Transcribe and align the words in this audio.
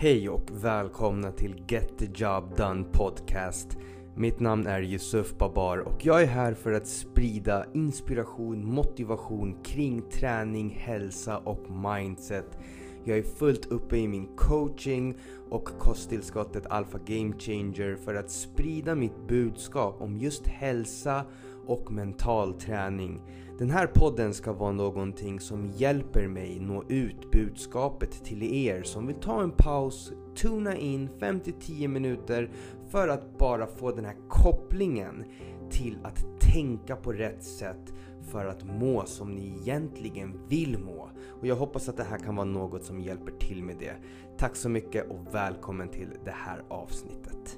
Hej 0.00 0.28
och 0.28 0.50
välkomna 0.50 1.32
till 1.32 1.64
Get 1.68 1.98
the 1.98 2.08
Job 2.14 2.56
Done 2.56 2.84
Podcast. 2.92 3.78
Mitt 4.16 4.40
namn 4.40 4.66
är 4.66 4.82
Yusuf 4.82 5.38
Babar 5.38 5.78
och 5.78 6.06
jag 6.06 6.22
är 6.22 6.26
här 6.26 6.54
för 6.54 6.72
att 6.72 6.86
sprida 6.86 7.66
inspiration, 7.74 8.64
motivation 8.64 9.62
kring 9.62 10.02
träning, 10.10 10.70
hälsa 10.70 11.38
och 11.38 11.70
mindset. 11.70 12.58
Jag 13.04 13.18
är 13.18 13.22
fullt 13.22 13.66
uppe 13.66 13.96
i 13.96 14.08
min 14.08 14.36
coaching 14.36 15.16
och 15.50 15.64
kosttillskottet 15.64 16.66
Alpha 16.66 16.98
Game 17.06 17.34
Changer 17.38 17.96
för 17.96 18.14
att 18.14 18.30
sprida 18.30 18.94
mitt 18.94 19.28
budskap 19.28 20.00
om 20.00 20.16
just 20.16 20.46
hälsa 20.46 21.24
och 21.66 21.92
mental 21.92 22.54
träning. 22.54 23.20
Den 23.58 23.70
här 23.70 23.86
podden 23.86 24.34
ska 24.34 24.52
vara 24.52 24.72
någonting 24.72 25.40
som 25.40 25.70
hjälper 25.70 26.28
mig 26.28 26.60
nå 26.60 26.84
ut 26.88 27.30
budskapet 27.30 28.24
till 28.24 28.42
er 28.42 28.82
som 28.82 29.06
vill 29.06 29.16
ta 29.16 29.42
en 29.42 29.50
paus, 29.50 30.12
tuna 30.36 30.76
in 30.76 31.08
5-10 31.18 31.88
minuter 31.88 32.50
för 32.90 33.08
att 33.08 33.38
bara 33.38 33.66
få 33.66 33.90
den 33.90 34.04
här 34.04 34.16
kopplingen 34.28 35.24
till 35.70 35.98
att 36.02 36.40
tänka 36.40 36.96
på 36.96 37.12
rätt 37.12 37.44
sätt 37.44 37.92
för 38.30 38.46
att 38.46 38.64
må 38.64 39.04
som 39.06 39.34
ni 39.34 39.58
egentligen 39.60 40.40
vill 40.48 40.78
må. 40.78 41.10
Och 41.40 41.46
jag 41.46 41.56
hoppas 41.56 41.88
att 41.88 41.96
det 41.96 42.04
här 42.04 42.18
kan 42.18 42.36
vara 42.36 42.46
något 42.46 42.84
som 42.84 43.00
hjälper 43.00 43.32
till 43.32 43.62
med 43.62 43.76
det. 43.78 43.96
Tack 44.38 44.56
så 44.56 44.68
mycket 44.68 45.10
och 45.10 45.34
välkommen 45.34 45.88
till 45.88 46.08
det 46.24 46.34
här 46.34 46.62
avsnittet. 46.68 47.57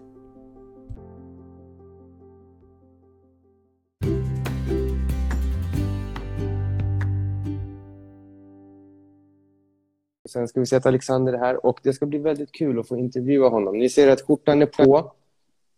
Sen 10.30 10.48
ska 10.48 10.61
vi 10.61 10.66
se 10.66 10.77
att 10.77 10.87
Alexander 10.87 11.33
är 11.33 11.39
här 11.39 11.66
och 11.66 11.80
det 11.83 11.93
ska 11.93 12.07
bli 12.07 12.19
väldigt 12.19 12.52
kul 12.52 12.79
att 12.79 12.89
få 12.89 12.98
intervjua 12.98 13.48
honom. 13.48 13.79
Ni 13.79 13.89
ser 13.89 14.09
att 14.09 14.23
skjortan 14.23 14.62
är 14.62 14.66
på. 14.66 15.12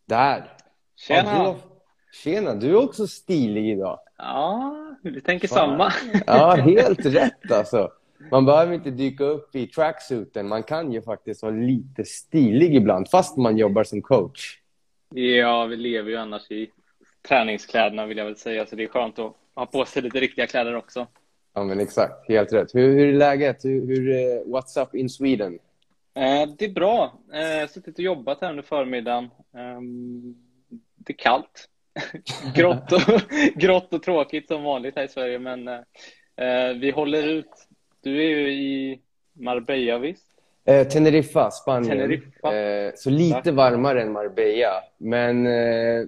Där! 0.07 0.53
Tjena! 0.97 1.33
Ja, 1.33 1.57
du, 1.57 2.17
tjena, 2.17 2.55
du 2.55 2.71
är 2.71 2.85
också 2.85 3.07
stilig 3.07 3.71
idag. 3.71 3.99
Ja, 4.19 4.75
du 5.03 5.21
tänker 5.21 5.49
Fan. 5.49 5.57
samma. 5.59 5.93
Ja, 6.27 6.55
helt 6.55 7.07
rätt 7.07 7.53
alltså. 7.53 7.91
Man 8.31 8.45
behöver 8.45 8.75
inte 8.75 8.91
dyka 8.91 9.25
upp 9.25 9.57
i 9.57 9.67
tracksuiten. 9.67 10.49
Man 10.49 10.63
kan 10.63 10.93
ju 10.93 11.03
faktiskt 11.03 11.43
vara 11.43 11.53
lite 11.53 12.05
stilig 12.05 12.75
ibland, 12.75 13.11
fast 13.11 13.37
man 13.37 13.57
jobbar 13.57 13.85
som 13.85 14.03
coach. 14.03 14.59
Ja, 15.15 15.67
vi 15.67 15.77
lever 15.77 16.11
ju 16.11 16.17
annars 16.17 16.51
i 16.51 16.71
träningskläderna 17.29 18.07
vill 18.07 18.19
jag 18.19 18.25
väl 18.25 18.37
säga, 18.37 18.67
så 18.67 18.77
det 18.77 18.85
är 18.85 18.89
skönt 18.89 19.19
att 19.19 19.35
ha 19.55 19.67
på 19.67 19.85
sig 19.85 20.03
lite 20.03 20.21
riktiga 20.21 20.47
kläder 20.47 20.75
också. 20.75 21.07
Ja, 21.55 21.65
men 21.65 21.81
exakt. 21.81 22.29
Helt 22.29 22.53
rätt. 22.53 22.75
Hur, 22.75 22.97
hur 22.97 23.09
är 23.09 23.13
läget? 23.13 23.65
Hur, 23.65 23.87
hur, 23.87 24.11
eh, 24.11 24.41
what's 24.47 24.83
up 24.83 24.95
in 24.95 25.11
Sweden? 25.11 25.59
Eh, 26.15 26.49
det 26.59 26.65
är 26.65 26.73
bra. 26.73 27.19
Eh, 27.33 27.41
jag 27.41 27.61
har 27.61 27.67
suttit 27.67 27.95
och 27.95 28.05
jobbat 28.05 28.41
här 28.41 28.51
under 28.51 28.63
förmiddagen. 28.63 29.25
Eh, 29.55 29.81
det 30.97 31.13
är 31.13 31.17
kallt. 31.17 31.69
grått, 32.55 32.93
och, 32.93 33.01
grått 33.55 33.95
och 33.95 34.03
tråkigt 34.03 34.49
som 34.49 34.63
vanligt 34.63 34.97
här 34.97 35.05
i 35.05 35.09
Sverige, 35.09 35.39
men 35.39 35.69
eh, 35.69 36.77
vi 36.81 36.91
håller 36.91 37.29
ut. 37.29 37.51
Du 38.01 38.25
är 38.25 38.29
ju 38.29 38.53
i 38.53 39.01
Marbella, 39.33 39.99
visst? 39.99 40.27
Eh, 40.65 40.87
Teneriffa, 40.87 41.51
Spanien. 41.51 41.99
Teneriffa. 41.99 42.57
Eh, 42.57 42.93
så 42.95 43.11
lite 43.11 43.53
varmare 43.53 44.03
än 44.03 44.13
Marbella. 44.13 44.83
Men 44.99 45.47
eh, 45.47 46.07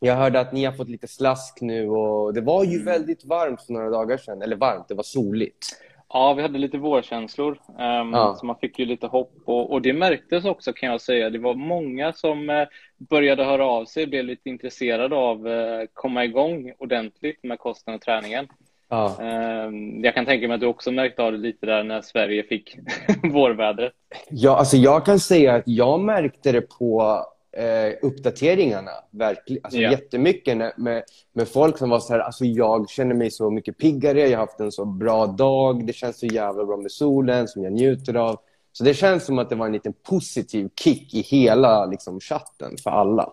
jag 0.00 0.16
hörde 0.16 0.40
att 0.40 0.52
ni 0.52 0.64
har 0.64 0.72
fått 0.72 0.88
lite 0.88 1.08
slask 1.08 1.58
nu 1.60 1.88
och 1.88 2.34
det 2.34 2.40
var 2.40 2.64
ju 2.64 2.72
Mm. 2.74 2.84
väldigt 2.84 3.24
varmt 3.24 3.62
för 3.62 3.72
några 3.72 3.90
dagar 3.90 4.16
sedan. 4.16 4.42
Eller 4.42 4.56
varmt, 4.56 4.88
det 4.88 4.94
var 4.94 5.02
soligt. 5.02 5.66
Ja, 6.08 6.34
vi 6.34 6.42
hade 6.42 6.58
lite 6.58 6.78
vårkänslor, 6.78 7.58
ehm, 7.78 8.10
Ja. 8.12 8.36
så 8.40 8.46
man 8.46 8.56
fick 8.56 8.78
ju 8.78 8.84
lite 8.84 9.06
hopp. 9.06 9.32
Och, 9.44 9.72
och 9.72 9.82
det 9.82 9.92
märktes 9.92 10.44
också 10.44 10.72
kan 10.72 10.88
jag 10.90 11.00
säga. 11.00 11.30
Det 11.30 11.38
var 11.38 11.54
många 11.54 12.12
som 12.12 12.50
eh, 12.50 12.66
började 12.98 13.44
höra 13.44 13.66
av 13.66 13.84
sig, 13.84 14.06
blev 14.06 14.24
lite 14.24 14.48
intresserade 14.48 15.16
av 15.16 15.40
att 15.40 15.46
eh, 15.46 15.88
komma 15.94 16.24
igång 16.24 16.72
ordentligt 16.78 17.44
med 17.44 17.58
kosten 17.58 17.94
och 17.94 18.00
träningen. 18.00 18.46
Ja. 18.88 19.22
Ehm, 19.22 20.04
jag 20.04 20.14
kan 20.14 20.26
tänka 20.26 20.48
mig 20.48 20.54
att 20.54 20.60
du 20.60 20.66
också 20.66 20.90
märkte 20.92 21.22
av 21.22 21.32
det 21.32 21.38
lite 21.38 21.66
där 21.66 21.84
när 21.84 22.00
Sverige 22.02 22.42
fick 22.42 22.76
vårvädret. 23.32 23.92
Ja, 24.30 24.56
alltså 24.56 24.76
jag 24.76 25.06
kan 25.06 25.18
säga 25.18 25.54
att 25.54 25.62
jag 25.66 26.00
märkte 26.00 26.52
det 26.52 26.60
på 26.78 27.20
eh, 27.56 27.92
uppdateringarna. 28.02 28.90
Verkligen. 29.10 29.64
Alltså 29.64 29.78
Ja. 29.80 29.90
jättemycket 29.90 30.56
med, 30.76 31.02
med 31.32 31.48
folk 31.48 31.78
som 31.78 31.90
var 31.90 31.98
så 32.00 32.12
här, 32.12 32.20
alltså 32.20 32.44
jag 32.44 32.90
känner 32.90 33.14
mig 33.14 33.30
så 33.30 33.50
mycket 33.50 33.78
piggare, 33.78 34.20
jag 34.20 34.38
har 34.38 34.46
haft 34.46 34.60
en 34.60 34.72
så 34.72 34.84
bra 34.84 35.26
dag, 35.26 35.86
det 35.86 35.92
känns 35.92 36.18
så 36.20 36.26
jävla 36.26 36.64
bra 36.64 36.76
med 36.76 36.92
solen 36.92 37.48
som 37.48 37.64
jag 37.64 37.72
njuter 37.72 38.14
av. 38.14 38.40
Så 38.72 38.84
det 38.84 38.94
känns 38.94 39.24
som 39.26 39.38
att 39.38 39.50
det 39.50 39.56
var 39.56 39.66
en 39.66 39.72
liten 39.72 39.92
positiv 39.92 40.68
kick 40.80 41.14
i 41.14 41.20
hela 41.20 41.86
liksom, 41.86 42.20
chatten 42.20 42.76
för 42.82 42.90
alla. 42.90 43.32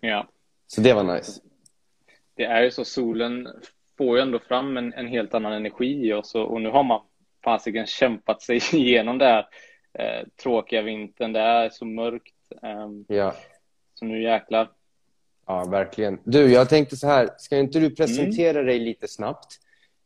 Ja, 0.00 0.26
Så 0.66 0.80
det 0.80 0.92
var 0.92 1.04
nice. 1.14 1.40
det 2.36 2.44
är 2.44 2.62
ju 2.62 2.70
så. 2.70 2.84
Solen 2.84 3.48
får 3.98 4.16
ju 4.16 4.22
ändå 4.22 4.38
fram 4.38 4.76
en, 4.76 4.92
en 4.92 5.06
helt 5.06 5.34
annan 5.34 5.52
energi 5.52 6.06
i 6.08 6.12
oss 6.12 6.34
och, 6.34 6.50
och 6.52 6.60
nu 6.60 6.68
har 6.70 6.82
man 6.82 7.00
fasiken 7.44 7.86
kämpat 7.86 8.42
sig 8.42 8.60
igenom 8.72 9.18
det 9.18 9.24
här 9.24 9.46
eh, 9.98 10.26
tråkiga 10.42 10.82
vintern. 10.82 11.32
Det 11.32 11.40
är 11.40 11.68
så 11.70 11.84
mörkt. 11.84 12.34
ehm, 12.62 13.04
Ja. 13.08 13.34
Så 13.98 14.04
nu 14.04 14.22
jäklar. 14.22 14.70
Ja, 15.46 15.64
verkligen. 15.64 16.18
Du, 16.24 16.52
jag 16.52 16.68
tänkte 16.68 16.96
så 16.96 17.06
här, 17.06 17.28
ska 17.38 17.58
inte 17.58 17.80
du 17.80 17.90
presentera 17.90 18.62
dig 18.62 18.78
lite 18.78 19.08
snabbt? 19.08 19.46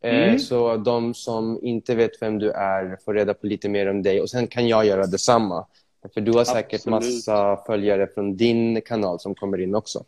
Eh, 0.02 0.28
Mm. 0.28 0.38
Så 0.38 0.76
de 0.76 1.14
som 1.14 1.58
inte 1.62 1.94
vet 1.94 2.22
vem 2.22 2.38
du 2.38 2.50
är 2.50 2.98
får 3.04 3.14
reda 3.14 3.34
på 3.34 3.46
lite 3.46 3.68
mer 3.68 3.90
om 3.90 4.02
dig 4.02 4.20
och 4.20 4.30
sen 4.30 4.46
kan 4.46 4.68
jag 4.68 4.86
göra 4.86 5.06
detsamma. 5.06 5.66
För 6.14 6.20
du 6.20 6.32
har 6.32 6.44
säkert 6.44 6.74
Absolut. 6.86 7.04
massa 7.04 7.56
följare 7.66 8.06
från 8.06 8.36
din 8.36 8.80
kanal 8.80 9.20
som 9.20 9.34
kommer 9.34 9.60
in 9.60 9.74
också. 9.74 10.04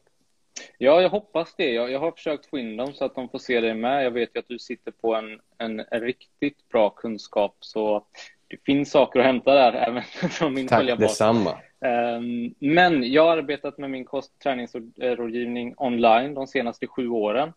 Ja, 0.78 1.02
jag 1.02 1.10
hoppas 1.10 1.54
det. 1.56 1.70
Jag, 1.72 1.90
jag 1.90 2.00
har 2.00 2.12
försökt 2.12 2.46
få 2.46 2.58
in 2.58 2.76
dem 2.76 2.92
så 2.94 3.04
att 3.04 3.14
de 3.14 3.28
får 3.28 3.38
se 3.38 3.60
dig 3.60 3.74
med. 3.74 4.04
Jag 4.04 4.10
vet 4.10 4.30
ju 4.34 4.38
att 4.38 4.48
du 4.48 4.58
sitter 4.58 4.90
på 4.90 5.14
en, 5.14 5.40
en, 5.58 6.00
riktigt 6.00 6.68
bra 6.68 6.90
kunskap, 6.90 7.56
så 7.60 8.04
det 8.48 8.56
finns 8.66 8.90
saker 8.90 9.20
att 9.20 9.26
hämta 9.26 9.54
där, 9.54 9.72
även 9.88 10.02
från 10.30 10.54
min 10.54 10.68
Tack 10.68 10.78
följarbas. 10.78 11.10
detsamma. 11.10 11.58
Ehm, 11.84 12.54
men 12.58 13.12
jag 13.12 13.22
har 13.26 13.36
arbetat 13.36 13.78
med 13.78 13.90
min 13.90 14.04
kost 14.04 14.32
och 14.34 14.42
träningsrådgivning 14.42 15.74
online 15.76 16.34
de 16.34 16.46
senaste 16.46 16.86
sju 16.86 17.08
åren. 17.08 17.52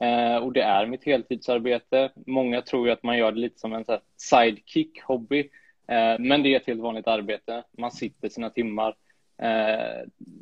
Ehm, 0.00 0.42
och 0.42 0.52
det 0.52 0.62
är 0.62 0.86
mitt 0.86 1.04
heltidsarbete. 1.04 2.12
Många 2.26 2.62
tror 2.62 2.86
ju 2.86 2.92
att 2.92 3.02
man 3.02 3.18
gör 3.18 3.32
det 3.32 3.40
lite 3.40 3.58
som 3.58 3.72
en 3.72 3.84
sidekick, 4.16 5.02
hobby. 5.02 5.50
Ehm, 5.88 6.28
men 6.28 6.42
det 6.42 6.54
är 6.54 6.60
ett 6.60 6.66
helt 6.66 6.80
vanligt 6.80 7.06
arbete. 7.06 7.64
Man 7.78 7.90
sitter 7.90 8.28
sina 8.28 8.50
timmar. 8.50 8.94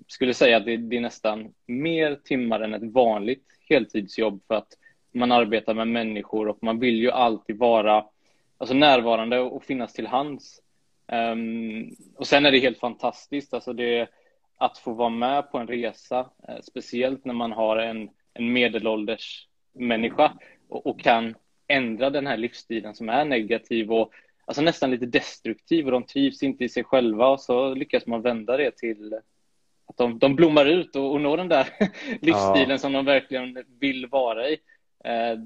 Skulle 0.07 0.35
säga 0.35 0.57
att 0.57 0.65
det 0.65 0.77
det 0.77 0.97
är 0.97 1.01
nästan 1.01 1.55
mer 1.67 2.15
timmar 2.25 2.61
än 2.61 2.75
ett 2.75 2.93
vanligt 2.93 3.45
heltidsjobb 3.69 4.43
för 4.49 4.55
att 4.55 4.69
man 5.13 5.33
arbetar 5.33 5.75
med 5.75 5.89
människor 5.89 6.49
och 6.49 6.59
man 6.63 6.79
vill 6.79 6.97
ju 6.97 7.11
alltid 7.11 7.59
vara 7.59 8.05
alltså 8.59 8.75
närvarande 8.75 9.41
och 9.41 9.65
finnas 9.65 9.93
till 9.93 10.07
hands. 10.07 10.61
Ehm, 11.09 11.91
och 12.17 12.27
sen 12.27 12.47
är 12.47 12.53
det 12.53 12.59
helt 12.59 12.79
fantastiskt, 12.79 13.55
alltså 13.55 13.73
det, 13.73 14.09
att 14.57 14.79
få 14.79 14.93
vara 14.93 15.09
med 15.09 15.51
på 15.51 15.59
en 15.59 15.67
resa, 15.67 16.31
eh, 16.49 16.61
speciellt 16.63 17.25
när 17.25 17.35
man 17.35 17.53
har 17.53 17.77
en, 17.77 18.11
en 18.35 18.53
medelålders 18.53 19.49
människa 19.73 20.33
och, 20.69 20.87
och 20.87 21.01
kan 21.01 21.35
ändra 21.69 22.11
den 22.11 22.27
här 22.27 22.37
livsstilen 22.37 22.95
som 22.95 23.09
är 23.09 23.25
negativ 23.25 23.93
och 23.93 24.13
alltså 24.47 24.63
nästan 24.63 24.91
lite 24.91 25.07
destruktiv 25.07 25.87
och 25.87 25.93
de 25.93 26.03
trivs 26.03 26.43
inte 26.43 26.65
i 26.65 26.69
sig 26.69 26.85
själva 26.85 27.29
och 27.29 27.41
så 27.41 27.75
lyckas 27.75 28.07
man 28.07 28.23
vända 28.23 28.57
det 28.57 28.77
till 28.77 29.15
att 29.87 29.97
de, 29.97 30.19
de 30.19 30.37
blommar 30.37 30.67
ut 30.67 30.97
och, 30.97 31.13
och 31.13 31.21
når 31.21 31.37
den 31.37 31.49
där 31.49 31.69
livsstilen 32.21 32.79
som 32.79 32.93
de 32.93 33.05
verkligen 33.05 33.65
vill 33.81 34.07
vara 34.07 34.49
i. 34.49 34.59
Eh, 35.05 35.39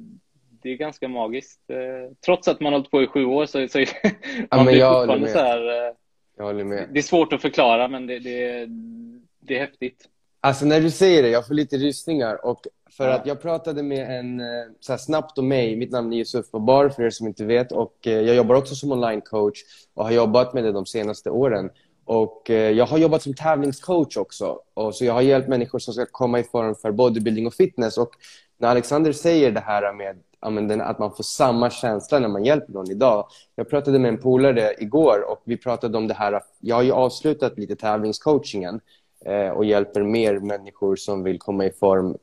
det 0.69 0.75
är 0.75 0.77
ganska 0.77 1.09
magiskt. 1.09 1.61
Eh, 1.71 2.13
trots 2.25 2.49
att 2.49 2.61
man 2.61 2.73
har 2.73 2.79
hållit 2.81 2.91
på 2.91 3.03
i 3.03 3.07
sju 3.07 3.25
år 3.25 3.47
så, 3.47 3.69
så 3.69 3.79
man 4.57 4.67
blir 4.67 4.77
jag 4.77 5.01
fortfarande 5.01 5.29
så 5.29 5.39
här, 5.39 5.87
eh, 5.89 5.95
Jag 6.37 6.45
håller 6.45 6.65
med. 6.65 6.89
det 6.93 6.99
är 6.99 7.03
svårt 7.03 7.33
att 7.33 7.43
förklara 7.43 7.89
men 7.89 8.07
det, 8.07 8.19
det, 8.19 8.67
det 9.41 9.57
är 9.57 9.61
häftigt. 9.61 10.05
Alltså 10.41 10.67
när 10.67 10.81
du 10.81 10.91
säger 10.91 11.23
det, 11.23 11.29
jag 11.29 11.47
får 11.47 11.55
lite 11.55 11.77
rysningar. 11.77 12.47
Och 12.47 12.61
för 12.91 13.09
Ja. 13.09 13.15
att 13.15 13.27
jag 13.27 13.43
pratade 13.43 13.83
med 13.83 14.19
en, 14.19 14.41
eh, 14.41 14.47
så 14.81 14.93
här 14.93 14.99
snabbt 14.99 15.39
om 15.39 15.49
mig, 15.49 15.77
mitt 15.77 15.91
namn 15.91 16.13
är 16.13 16.17
Yusuf 16.17 16.51
Babar 16.51 16.89
för 16.89 17.03
er 17.03 17.11
som 17.11 17.27
inte 17.27 17.45
vet. 17.45 17.73
Och 17.73 17.97
jag 18.03 18.35
jobbar 18.35 18.55
också 18.55 18.75
som 18.75 18.93
online 18.93 19.21
coach 19.21 19.59
och 19.95 20.05
har 20.05 20.13
jobbat 20.13 20.55
med 20.55 20.65
det 20.65 20.73
de 20.73 20.87
senaste 20.87 21.31
åren. 21.31 21.71
Och 22.05 22.43
jag 22.51 22.87
har 22.87 22.99
jobbat 22.99 23.23
som 23.23 23.35
tävlingscoach 23.35 24.17
också. 24.17 24.61
Och 24.75 24.95
så 24.95 25.05
jag 25.05 25.13
har 25.13 25.23
hjälpt 25.23 25.49
människor 25.49 25.79
som 25.79 25.95
ska 25.95 26.07
komma 26.07 26.41
i 26.41 26.45
form 26.45 26.75
för 26.75 26.91
bodybuilding 26.93 27.47
och 27.47 27.55
fitness. 27.55 27.99
Och 27.99 28.11
när 28.59 28.69
Alexander 28.69 29.13
säger 29.13 29.51
det 29.53 29.61
här 29.61 29.93
med 29.93 30.17
ja, 30.41 30.51
men 30.51 30.69
den, 30.69 30.81
att 30.81 30.99
man 30.99 31.17
får 31.17 31.25
samma 31.25 31.71
känsla 31.71 32.19
när 32.19 32.29
man 32.29 32.45
hjälper 32.45 32.73
någon 32.73 32.91
idag. 32.91 33.29
Jag 33.55 33.71
pratade 33.71 33.99
med 33.99 34.09
en 34.09 34.21
polare 34.21 34.75
igår 34.79 35.31
och 35.31 35.43
vi 35.45 35.57
pratade 35.57 35.99
om 35.99 36.09
det 36.09 36.15
här. 36.15 36.43
Jag 36.61 36.77
har 36.77 36.83
ju 36.83 36.93
avslutat 36.93 37.59
lite 37.59 37.77
tävlingscoachingen 37.77 38.81
eh, 39.25 39.49
och 39.49 39.65
hjälper 39.65 40.03
mer 40.03 40.39
människor 40.39 40.97
som 40.97 41.23
vill 41.23 41.39
komma 41.39 41.65
i 41.65 41.71
form 41.71 42.17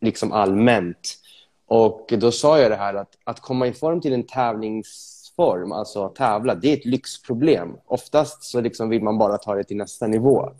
liksom 0.00 0.32
allmänt. 0.32 1.18
Och 1.66 2.12
då 2.18 2.32
sa 2.32 2.58
jag 2.58 2.70
det 2.70 2.76
här 2.76 2.94
att, 2.94 3.18
att 3.24 3.40
komma 3.40 3.66
i 3.66 3.72
form 3.72 4.00
till 4.00 4.12
en 4.12 4.26
tävlingsform, 4.26 5.72
alltså 5.72 6.08
tävla, 6.08 6.54
det 6.54 6.68
är 6.68 6.76
ett 6.76 6.84
lyxproblem. 6.84 7.76
Oftast 7.86 8.42
så 8.42 8.60
liksom 8.60 8.88
vill 8.88 9.02
man 9.02 9.18
bara 9.18 9.38
ta 9.38 9.54
det 9.54 9.64
till 9.64 9.76
nästa 9.76 10.06
nivå. 10.06 10.52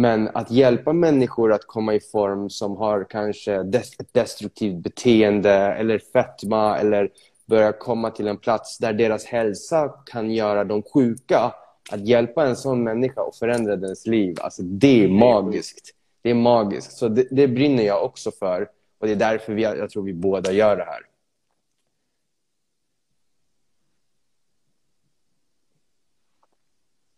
Men 0.00 0.28
att 0.34 0.50
hjälpa 0.50 0.92
människor 0.92 1.52
att 1.52 1.66
komma 1.66 1.94
i 1.94 2.00
form 2.00 2.50
som 2.50 2.76
har 2.76 3.06
kanske 3.10 3.54
ett 3.54 4.12
destruktivt 4.12 4.76
beteende 4.82 5.52
eller 5.52 5.98
fetma 5.98 6.78
eller 6.78 7.10
börja 7.46 7.72
komma 7.72 8.10
till 8.10 8.28
en 8.28 8.36
plats 8.36 8.78
där 8.78 8.92
deras 8.92 9.24
hälsa 9.24 9.88
kan 10.06 10.30
göra 10.30 10.64
dem 10.64 10.82
sjuka. 10.94 11.54
Att 11.92 12.08
hjälpa 12.08 12.46
en 12.46 12.56
sån 12.56 12.84
människa 12.84 13.22
och 13.22 13.34
förändra 13.34 13.76
dens 13.76 14.06
liv, 14.06 14.36
alltså 14.40 14.62
det 14.62 15.04
är 15.04 15.08
magiskt. 15.08 15.94
Det 16.22 16.30
är 16.30 16.34
magiskt. 16.34 16.92
Så 16.92 17.08
det, 17.08 17.26
det 17.30 17.48
brinner 17.48 17.82
jag 17.82 18.04
också 18.04 18.30
för. 18.30 18.68
Och 19.00 19.06
det 19.06 19.12
är 19.12 19.16
därför 19.16 19.52
vi, 19.54 19.62
jag 19.62 19.90
tror 19.90 20.02
vi 20.02 20.12
båda 20.12 20.52
gör 20.52 20.76
det 20.76 20.84
här. 20.84 21.00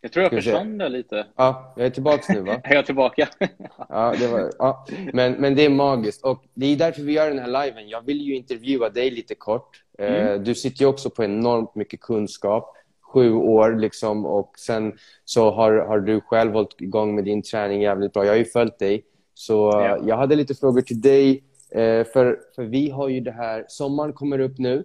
Jag 0.04 0.12
tror 0.12 0.22
jag 0.22 0.32
försvann 0.32 0.78
där 0.78 0.88
lite. 0.88 1.26
Ja, 1.36 1.74
jag 1.76 1.86
är 1.86 1.90
tillbaka 1.90 2.32
nu 2.32 2.40
va? 2.40 2.60
är 2.64 2.74
jag 2.74 2.86
tillbaka? 2.86 3.28
ja, 3.88 4.14
det 4.18 4.26
var, 4.26 4.52
ja. 4.58 4.86
Men, 5.12 5.32
men 5.32 5.54
det 5.54 5.64
är 5.64 5.70
magiskt. 5.70 6.24
Och 6.24 6.44
det 6.54 6.66
är 6.66 6.76
därför 6.76 7.02
vi 7.02 7.12
gör 7.12 7.28
den 7.28 7.38
här 7.38 7.64
liven. 7.64 7.88
Jag 7.88 8.06
vill 8.06 8.20
ju 8.20 8.36
intervjua 8.36 8.88
dig 8.88 9.10
lite 9.10 9.34
kort. 9.34 9.82
Eh, 9.98 10.14
mm. 10.14 10.44
Du 10.44 10.54
sitter 10.54 10.80
ju 10.80 10.86
också 10.86 11.10
på 11.10 11.24
enormt 11.24 11.74
mycket 11.74 12.00
kunskap. 12.00 12.76
Sju 13.12 13.32
år 13.32 13.76
liksom 13.76 14.26
och 14.26 14.52
sen 14.58 14.92
så 15.24 15.50
har, 15.50 15.72
har 15.72 16.00
du 16.00 16.20
själv 16.20 16.52
hållit 16.52 16.80
igång 16.80 17.14
med 17.14 17.24
din 17.24 17.42
träning 17.42 17.82
jävligt 17.82 18.12
bra. 18.12 18.24
Jag 18.24 18.32
har 18.32 18.38
ju 18.38 18.44
följt 18.44 18.78
dig. 18.78 19.04
Så 19.34 19.70
ja. 19.74 19.98
jag 20.06 20.16
hade 20.16 20.36
lite 20.36 20.54
frågor 20.54 20.80
till 20.82 21.00
dig. 21.00 21.44
Eh, 21.70 22.04
för, 22.04 22.40
för 22.54 22.64
vi 22.64 22.90
har 22.90 23.08
ju 23.08 23.20
det 23.20 23.32
här, 23.32 23.64
sommaren 23.68 24.12
kommer 24.12 24.38
upp 24.38 24.58
nu. 24.58 24.84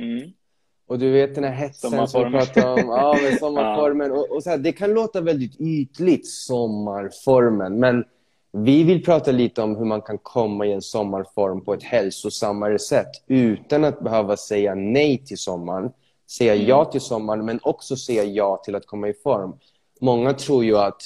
Mm. 0.00 0.32
Och 0.92 0.98
du 0.98 1.10
vet 1.10 1.34
den 1.34 1.44
här 1.44 1.52
hetsen 1.52 2.08
som 2.08 2.24
vi 2.24 2.30
pratar 2.30 2.72
om, 2.72 2.78
ja, 2.78 3.18
men 3.22 3.38
sommarformen. 3.38 4.10
ja. 4.10 4.16
Och, 4.16 4.30
och 4.30 4.42
så 4.42 4.50
här, 4.50 4.58
det 4.58 4.72
kan 4.72 4.94
låta 4.94 5.20
väldigt 5.20 5.60
ytligt, 5.60 6.26
sommarformen. 6.26 7.80
Men 7.80 8.04
vi 8.52 8.82
vill 8.82 9.04
prata 9.04 9.30
lite 9.30 9.62
om 9.62 9.76
hur 9.76 9.84
man 9.84 10.02
kan 10.02 10.18
komma 10.18 10.66
i 10.66 10.72
en 10.72 10.82
sommarform 10.82 11.64
på 11.64 11.74
ett 11.74 11.82
hälsosammare 11.82 12.78
sätt 12.78 13.10
utan 13.26 13.84
att 13.84 14.00
behöva 14.00 14.36
säga 14.36 14.74
nej 14.74 15.24
till 15.24 15.38
sommaren. 15.38 15.90
Säga 16.30 16.54
mm. 16.54 16.66
ja 16.66 16.84
till 16.84 17.00
sommaren, 17.00 17.44
men 17.44 17.60
också 17.62 17.96
säga 17.96 18.24
ja 18.24 18.62
till 18.64 18.74
att 18.74 18.86
komma 18.86 19.08
i 19.08 19.14
form. 19.14 19.56
Många 20.00 20.32
tror 20.32 20.64
ju 20.64 20.78
att 20.78 21.02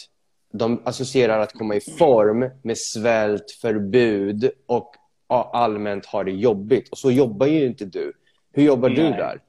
de 0.53 0.83
associerar 0.85 1.41
att 1.41 1.53
komma 1.53 1.75
i 1.75 1.81
form 1.81 2.51
med 2.63 2.79
svält, 2.79 3.51
förbud 3.51 4.51
och 4.67 4.95
allmänt 5.27 6.07
ha 6.07 6.25
det 6.25 6.33
jobbigt. 6.33 6.89
Och 6.89 6.99
så 6.99 7.11
jobbar 7.11 7.47
ju 7.47 7.67
inte 7.67 7.85
du. 7.85 8.13
Hur 8.53 8.63
jobbar 8.63 8.89
Nej. 8.89 8.97
du 8.97 9.03
där? 9.03 9.41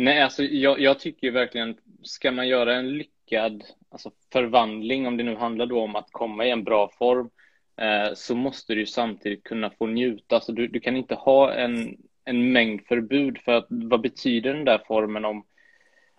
Nej, 0.00 0.22
alltså 0.22 0.42
jag, 0.42 0.80
jag 0.80 0.98
tycker 0.98 1.30
verkligen, 1.30 1.76
ska 2.02 2.30
man 2.30 2.48
göra 2.48 2.74
en 2.74 2.98
lyckad 2.98 3.64
alltså 3.90 4.10
förvandling, 4.32 5.06
om 5.06 5.16
det 5.16 5.24
nu 5.24 5.36
handlar 5.36 5.66
då 5.66 5.80
om 5.80 5.96
att 5.96 6.12
komma 6.12 6.46
i 6.46 6.50
en 6.50 6.64
bra 6.64 6.90
form, 6.98 7.30
eh, 7.76 8.14
så 8.14 8.34
måste 8.34 8.74
du 8.74 8.86
samtidigt 8.86 9.44
kunna 9.44 9.70
få 9.70 9.86
njuta. 9.86 10.34
Alltså 10.34 10.52
du, 10.52 10.68
du 10.68 10.80
kan 10.80 10.96
inte 10.96 11.14
ha 11.14 11.52
en, 11.52 11.96
en 12.24 12.52
mängd 12.52 12.80
förbud, 12.86 13.38
för 13.44 13.52
att 13.52 13.66
vad 13.68 14.00
betyder 14.00 14.54
den 14.54 14.64
där 14.64 14.82
formen 14.86 15.24
om 15.24 15.44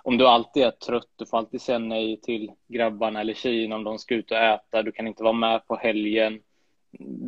om 0.03 0.17
du 0.17 0.27
alltid 0.27 0.63
är 0.63 0.71
trött, 0.71 1.09
du 1.15 1.25
får 1.25 1.37
alltid 1.37 1.61
säga 1.61 1.79
nej 1.79 2.21
till 2.21 2.51
grabbarna 2.67 3.21
eller 3.21 3.33
tjejerna 3.33 3.75
om 3.75 3.83
de 3.83 3.99
ska 3.99 4.15
ut 4.15 4.31
och 4.31 4.37
äta, 4.37 4.83
du 4.83 4.91
kan 4.91 5.07
inte 5.07 5.23
vara 5.23 5.33
med 5.33 5.67
på 5.67 5.75
helgen. 5.75 6.39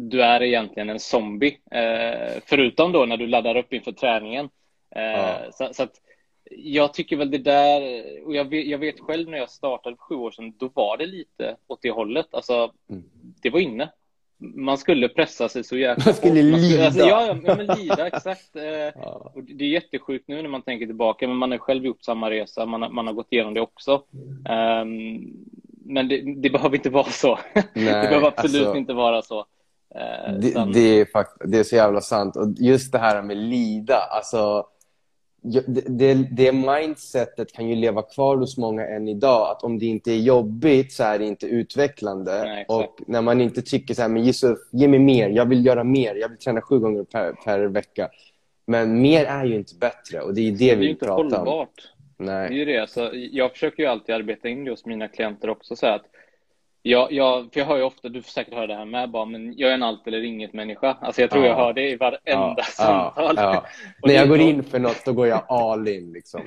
Du 0.09 0.21
är 0.23 0.43
egentligen 0.43 0.89
en 0.89 0.99
zombie, 0.99 1.57
eh, 1.71 2.41
förutom 2.45 2.91
då 2.91 3.05
när 3.05 3.17
du 3.17 3.27
laddar 3.27 3.57
upp 3.57 3.73
inför 3.73 3.91
träningen. 3.91 4.49
Eh, 4.95 5.01
ja. 5.01 5.51
så, 5.51 5.73
så, 5.73 5.83
att 5.83 6.01
jag 6.57 6.93
tycker 6.93 7.17
väl 7.17 7.31
det 7.31 7.37
där, 7.37 8.03
och 8.25 8.35
jag 8.35 8.45
vet, 8.45 8.67
jag 8.67 8.77
vet, 8.77 8.99
själv 8.99 9.29
när 9.29 9.37
jag 9.37 9.49
startade 9.49 9.95
för 9.95 10.03
sju 10.03 10.15
år 10.15 10.31
sedan, 10.31 10.53
då 10.57 10.69
var 10.73 10.97
det 10.97 11.05
lite 11.05 11.55
åt 11.67 11.81
det 11.81 11.91
hållet. 11.91 12.27
Alltså, 12.31 12.73
mm. 12.89 13.03
det 13.41 13.49
var 13.49 13.59
inne 13.59 13.89
man 14.41 14.77
skulle 14.77 15.09
pressa 15.09 15.49
sig 15.49 15.63
så 15.63 15.77
jäkla 15.77 16.03
Man 16.05 16.13
skulle 16.13 16.41
lida. 16.41 16.57
Man 16.57 16.65
skulle, 16.65 16.85
alltså, 16.85 17.01
ja, 17.01 17.37
ja, 17.43 17.55
men 17.55 17.77
lida, 17.77 18.07
exakt. 18.07 18.55
Eh, 18.55 18.91
ja. 18.95 19.31
Och 19.35 19.43
det 19.43 19.65
är 19.65 19.69
jättesjukt 19.69 20.27
nu 20.27 20.41
när 20.41 20.49
man 20.49 20.61
tänker 20.61 20.85
tillbaka, 20.85 21.27
men 21.27 21.37
man 21.37 21.51
har 21.51 21.57
själv 21.57 21.85
gjort 21.85 22.03
samma 22.03 22.29
resa, 22.29 22.65
man 22.65 22.81
har, 22.81 22.89
man 22.89 23.07
har 23.07 23.13
gått 23.13 23.27
igenom 23.29 23.53
det 23.53 23.61
också. 23.61 24.03
Um, 24.49 25.33
men 25.85 26.07
det, 26.07 26.35
det, 26.35 26.49
behöver 26.49 26.75
inte 26.75 26.89
vara 26.89 27.09
så. 27.09 27.39
Nej, 27.53 27.63
det 27.73 28.07
behöver 28.07 28.27
absolut 28.27 28.61
alltså, 28.61 28.77
inte 28.77 28.93
vara 28.93 29.21
så. 29.21 29.39
Uh, 29.39 30.39
det, 30.39 30.71
det, 30.73 30.79
är 30.79 31.05
fakt 31.05 31.31
det 31.45 31.59
är 31.59 31.63
så 31.63 31.75
jävla 31.75 32.01
sant. 32.01 32.35
Och 32.35 32.47
just 32.57 32.91
det 32.91 32.99
här 32.99 33.21
med 33.21 33.37
lida, 33.37 33.97
alltså 33.97 34.65
det, 35.41 36.13
det, 36.13 36.51
mindsetet 36.51 37.53
kan 37.53 37.69
ju 37.69 37.75
leva 37.75 38.01
kvar 38.01 38.37
hos 38.37 38.57
många 38.57 38.87
än 38.87 39.07
idag. 39.07 39.51
Att 39.51 39.63
om 39.63 39.79
det 39.79 39.85
inte 39.85 40.11
är 40.11 40.17
jobbigt 40.17 40.93
så 40.93 41.03
är 41.03 41.19
det 41.19 41.25
inte 41.25 41.45
utvecklande. 41.45 42.43
Nej, 42.43 42.65
och 42.67 42.99
när 43.07 43.21
man 43.21 43.41
inte 43.41 43.61
tycker 43.61 43.93
så 43.93 44.01
här, 44.01 44.09
men 44.09 44.23
Jesus, 44.23 44.59
ge 44.71 44.87
mig 44.87 44.99
mer, 44.99 45.29
jag 45.29 45.45
vill 45.45 45.65
göra 45.65 45.83
mer, 45.83 46.15
jag 46.15 46.29
vill 46.29 46.37
träna 46.37 46.61
sju 46.61 46.79
gånger 46.79 47.03
per, 47.03 47.33
per 47.33 47.59
vecka. 47.59 48.09
Men 48.65 49.01
mer 49.01 49.25
är 49.25 49.45
ju 49.45 49.55
inte 49.55 49.75
bättre 49.75 50.21
och 50.21 50.33
det 50.33 50.41
är 50.41 50.51
det, 50.51 50.57
det 50.57 50.75
vi 50.75 50.95
pratar 50.95 51.23
om. 51.23 51.29
Det 51.29 51.35
är 51.35 51.39
hållbart. 51.39 51.91
Nej. 52.17 52.49
Det 52.49 52.55
är 52.55 52.57
ju 52.57 52.65
det. 52.65 52.89
Så 52.89 53.09
jag 53.13 53.51
försöker 53.51 53.83
ju 53.83 53.89
alltid 53.89 54.15
arbeta 54.15 54.49
in 54.49 54.65
det 54.65 54.71
hos 54.71 54.85
mina 54.85 55.07
klienter 55.07 55.49
också. 55.49 55.75
Så 55.75 55.87
att 55.87 56.05
Ja, 56.83 57.07
ja, 57.11 57.45
för 57.53 57.59
jag 57.59 57.67
hör 57.67 57.77
ju 57.77 57.83
ofta, 57.83 58.09
du 58.09 58.21
får 58.21 58.31
säkert 58.31 58.53
höra 58.53 58.67
det 58.67 58.75
här 58.75 58.85
med 58.85 59.09
bara, 59.09 59.25
men 59.25 59.57
jag 59.57 59.69
är 59.69 59.73
en 59.73 59.83
allt 59.83 60.07
eller 60.07 60.23
inget 60.23 60.53
människa. 60.53 60.97
Alltså 61.01 61.21
jag 61.21 61.29
tror 61.29 61.43
ja. 61.43 61.49
jag 61.49 61.55
hör 61.55 61.73
det 61.73 61.89
i 61.89 61.95
varenda 61.95 62.55
ja, 62.57 62.63
samtal. 62.63 63.35
Ja, 63.37 63.65
När 64.07 64.13
jag 64.13 64.29
går 64.29 64.39
in 64.39 64.63
för 64.63 64.79
något, 64.79 65.05
då 65.05 65.13
går 65.13 65.27
jag 65.27 65.43
all 65.47 65.87
in. 65.87 66.13
Liksom. 66.13 66.41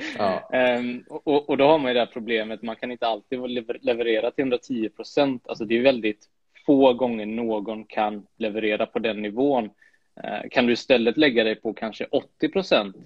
Um, 0.78 1.04
och, 1.24 1.50
och 1.50 1.56
då 1.56 1.66
har 1.66 1.78
man 1.78 1.90
ju 1.90 1.94
det 1.94 2.00
här 2.00 2.10
problemet, 2.12 2.62
man 2.62 2.76
kan 2.76 2.90
inte 2.90 3.06
alltid 3.06 3.40
leverera 3.80 4.30
till 4.30 4.42
110 4.42 4.88
procent. 4.88 5.48
Alltså 5.48 5.64
det 5.64 5.78
är 5.78 5.82
väldigt 5.82 6.24
få 6.66 6.92
gånger 6.92 7.26
någon 7.26 7.84
kan 7.84 8.26
leverera 8.36 8.86
på 8.86 8.98
den 8.98 9.22
nivån. 9.22 9.64
Uh, 9.64 10.48
kan 10.50 10.66
du 10.66 10.72
istället 10.72 11.16
lägga 11.16 11.44
dig 11.44 11.54
på 11.54 11.72
kanske 11.72 12.06
80 12.10 12.48
procent, 12.48 12.96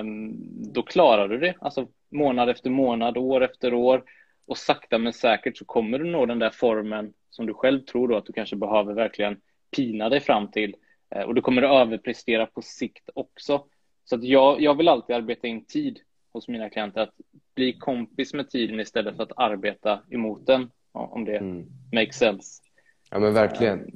um, 0.00 0.36
då 0.72 0.82
klarar 0.82 1.28
du 1.28 1.38
det. 1.38 1.54
Alltså 1.60 1.86
månad 2.10 2.48
efter 2.48 2.70
månad, 2.70 3.16
år 3.16 3.44
efter 3.44 3.74
år 3.74 4.02
och 4.48 4.58
sakta 4.58 4.98
men 4.98 5.12
säkert 5.12 5.56
så 5.56 5.64
kommer 5.64 5.98
du 5.98 6.04
nå 6.04 6.26
den 6.26 6.38
där 6.38 6.50
formen 6.50 7.12
som 7.30 7.46
du 7.46 7.54
själv 7.54 7.80
tror 7.80 8.08
då 8.08 8.16
att 8.16 8.26
du 8.26 8.32
kanske 8.32 8.56
behöver 8.56 8.94
verkligen 8.94 9.40
pina 9.76 10.08
dig 10.08 10.20
fram 10.20 10.50
till. 10.50 10.76
Eh, 11.10 11.22
och 11.22 11.34
du 11.34 11.40
kommer 11.40 11.62
att 11.62 11.86
överprestera 11.86 12.46
på 12.46 12.62
sikt 12.62 13.10
också. 13.14 13.64
Så 14.04 14.14
att 14.14 14.24
jag, 14.24 14.60
jag 14.60 14.76
vill 14.76 14.88
alltid 14.88 15.16
arbeta 15.16 15.46
in 15.46 15.64
tid 15.64 15.98
hos 16.32 16.48
mina 16.48 16.70
klienter, 16.70 17.00
att 17.00 17.14
bli 17.54 17.72
kompis 17.72 18.34
med 18.34 18.50
tiden 18.50 18.80
istället 18.80 19.16
för 19.16 19.22
att 19.22 19.32
arbeta 19.36 20.00
emot 20.10 20.46
den, 20.46 20.70
om 20.92 21.24
det 21.24 21.36
mm. 21.36 21.66
makes 21.92 22.16
sense. 22.16 22.62
Ja 23.10 23.18
men 23.18 23.34
verkligen. 23.34 23.90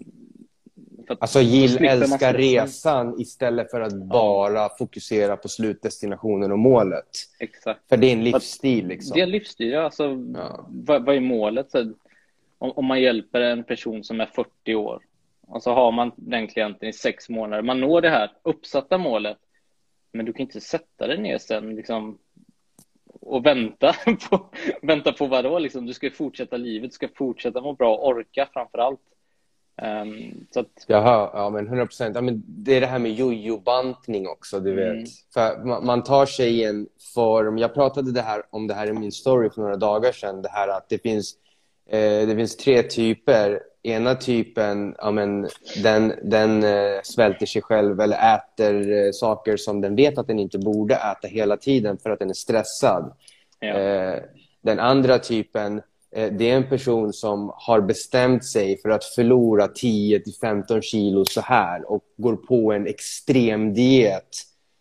Eh, 1.12 1.19
alltså 1.21 1.40
Jill 1.40 1.85
älskar 1.85 2.35
resan 2.35 3.21
istället 3.21 3.71
för 3.71 3.81
att 3.81 3.95
bara 3.95 4.69
fokusera 4.69 5.37
på 5.37 5.49
slutdestinationen 5.49 6.52
och 6.52 6.59
målet. 6.59 7.09
Exakt. 7.38 7.88
För 7.88 7.97
det 7.97 8.07
är 8.07 8.12
en 8.12 8.25
livsstil. 8.25 8.87
Liksom. 8.87 9.14
Det 9.14 9.21
är 9.21 9.25
en 9.25 9.31
livsstil, 9.31 9.76
alltså, 9.76 10.19
ja. 10.35 10.66
vad, 10.69 11.04
vad 11.04 11.16
är 11.16 11.21
målet? 11.21 11.71
Så, 11.71 11.92
om, 12.59 12.71
om, 12.71 12.85
man 12.85 13.00
hjälper 13.00 13.40
en 13.40 13.64
person 13.64 14.04
som 14.04 14.21
är 14.21 14.26
40 14.26 14.75
år 14.75 15.02
och 15.47 15.62
så 15.62 15.73
har 15.73 15.92
man 15.92 16.12
den 16.16 16.49
klienten 16.49 16.88
i 16.88 16.92
sex 16.92 17.28
månader, 17.28 17.62
man 17.62 17.81
når 17.81 18.00
det 18.00 18.11
här 18.11 18.33
uppsatta 18.42 18.99
målet, 18.99 19.38
men 20.12 20.26
du 20.26 20.33
kan 20.33 20.40
inte 20.40 20.61
sätta 20.61 21.07
dig 21.07 21.19
ner 21.19 21.38
sen 21.38 21.76
liksom, 21.76 22.19
och 23.21 23.47
vänta 23.47 23.92
på, 24.31 24.47
vänta 24.83 25.12
på 25.12 25.26
vad 25.26 25.45
då? 25.45 25.59
Liksom, 25.59 25.87
du 25.87 25.95
ska 25.95 26.11
fortsätta 26.11 26.57
livet, 26.57 26.90
du 26.90 26.95
ska 26.95 27.09
fortsätta 27.09 27.61
må 27.61 27.73
bra, 27.73 27.99
orka 27.99 28.49
framför 28.52 28.78
allt. 28.78 29.00
Um, 29.83 30.47
så 30.51 30.61
att... 30.61 30.67
Jaha, 30.87 31.31
ja 31.33 31.51
men 31.51 31.67
100 31.67 31.87
procent. 31.87 32.17
Ja, 32.17 32.23
det 32.47 32.77
är 32.77 32.81
det 32.81 32.87
här 32.87 32.99
med 32.99 33.12
jojo-bantning 33.12 34.29
också, 34.29 34.61
du 34.61 34.75
vet. 34.75 34.93
Mm. 34.93 35.05
För 35.35 35.65
man, 35.65 35.87
man, 35.87 36.03
tar 36.03 36.27
sig 36.27 36.51
i 36.51 36.65
en 36.65 36.87
form. 37.15 37.59
Jag 37.59 37.75
pratade 37.75 38.12
det 38.12 38.23
här, 38.23 38.43
om 38.51 38.67
det 38.67 38.75
här 38.75 38.87
i 38.87 38.93
min 38.93 39.12
story 39.12 39.51
för 39.51 39.61
några 39.61 39.77
dagar 39.77 40.12
sedan. 40.12 40.43
Det 40.43 40.49
här 40.49 40.69
att 40.69 40.89
det 40.89 40.99
finns, 40.99 41.35
eh, 41.91 42.27
det 42.29 42.37
finns 42.37 42.57
tre 42.57 42.83
typer. 42.83 43.61
Ena 43.85 44.15
typen, 44.15 44.95
ja, 44.99 45.11
men, 45.11 45.49
den, 45.83 46.15
den 46.23 46.65
eh, 46.65 47.01
svälter 47.05 47.47
sig 47.47 47.62
själv 47.62 48.01
eller 48.01 48.35
äter 48.35 48.93
eh, 48.93 49.11
saker 49.12 49.57
som 49.57 49.81
den 49.81 49.97
vet 49.97 50.19
att 50.19 50.27
den 50.27 50.39
inte 50.39 50.59
borde 50.59 50.95
äta 50.95 51.29
hela 51.29 51.57
tiden 51.57 51.99
för 51.99 52.11
att 52.11 52.19
den 52.19 52.31
är 52.31 52.35
stressad. 52.35 53.12
Ja. 53.61 53.67
Eh, 53.67 54.23
den 54.61 54.79
andra 54.79 55.19
typen 55.19 55.83
det 56.14 56.50
är 56.50 56.57
en 56.57 56.69
person 56.69 57.12
som 57.12 57.52
har 57.54 57.81
bestämt 57.81 58.45
sig 58.45 58.78
för 58.78 58.88
att 58.88 59.04
förlora 59.04 59.66
10-15 59.66 60.81
kilo 60.81 61.25
så 61.25 61.40
här 61.40 61.90
och 61.90 62.02
går 62.16 62.37
på 62.37 62.73
en 62.73 62.87
extrem 62.87 63.75
diet. 63.75 64.28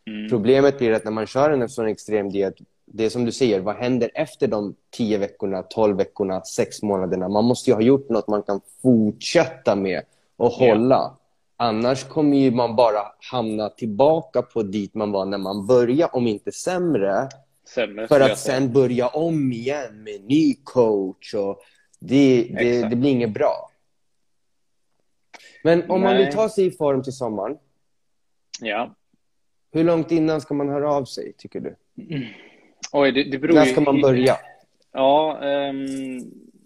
Mm. 0.07 0.29
Problemet 0.29 0.77
blir 0.77 0.91
att 0.91 1.03
när 1.03 1.11
man 1.11 1.27
kör 1.27 1.49
en 1.49 1.69
sån 1.69 1.87
extrem 1.87 2.29
diet, 2.29 2.53
det 2.85 3.05
är 3.05 3.09
som 3.09 3.25
du 3.25 3.31
säger, 3.31 3.59
vad 3.59 3.75
händer 3.75 4.11
efter 4.13 4.47
de 4.47 4.75
10 4.89 5.17
veckorna, 5.17 5.63
12 5.63 5.97
veckorna, 5.97 6.41
6 6.41 6.81
månaderna? 6.81 7.29
Man 7.29 7.45
måste 7.45 7.69
ju 7.69 7.73
ha 7.73 7.81
gjort 7.81 8.09
något 8.09 8.27
man 8.27 8.43
kan 8.43 8.61
fortsätta 8.81 9.75
med 9.75 10.01
och 10.37 10.51
hålla. 10.51 10.95
Yeah. 10.95 11.13
Annars 11.57 12.03
kommer 12.03 12.51
man 12.51 12.75
bara 12.75 13.01
hamna 13.31 13.69
tillbaka 13.69 14.41
på 14.41 14.63
dit 14.63 14.95
man 14.95 15.11
var 15.11 15.25
när 15.25 15.37
man 15.37 15.65
började, 15.67 16.11
om 16.13 16.27
inte 16.27 16.51
sämre. 16.51 17.29
Sämre, 17.73 18.07
för 18.07 18.21
att 18.21 18.39
sen 18.39 18.73
börja 18.73 19.07
om 19.07 19.51
igen 19.51 20.03
med 20.03 20.23
ny 20.23 20.55
coach. 20.63 21.33
Och 21.33 21.61
det, 21.99 22.43
det, 22.43 22.89
det 22.89 22.95
blir 22.95 23.11
inget 23.11 23.33
bra. 23.33 23.71
Men 25.63 25.89
om 25.91 26.01
man 26.01 26.13
Nej. 26.15 26.25
vill 26.25 26.33
ta 26.33 26.49
sig 26.49 26.65
i 26.65 26.71
form 26.71 27.03
till 27.03 27.13
sommaren, 27.13 27.57
Ja. 28.61 28.95
hur 29.71 29.83
långt 29.83 30.11
innan 30.11 30.41
ska 30.41 30.53
man 30.53 30.69
höra 30.69 30.93
av 30.93 31.05
sig, 31.05 31.33
tycker 31.37 31.59
du? 31.59 31.75
Oj, 32.91 33.11
det, 33.11 33.23
det 33.23 33.37
beror 33.37 33.53
När 33.53 33.65
ska 33.65 33.81
man 33.81 34.01
börja? 34.01 34.37
Ja, 34.91 35.39
ehm, 35.43 36.19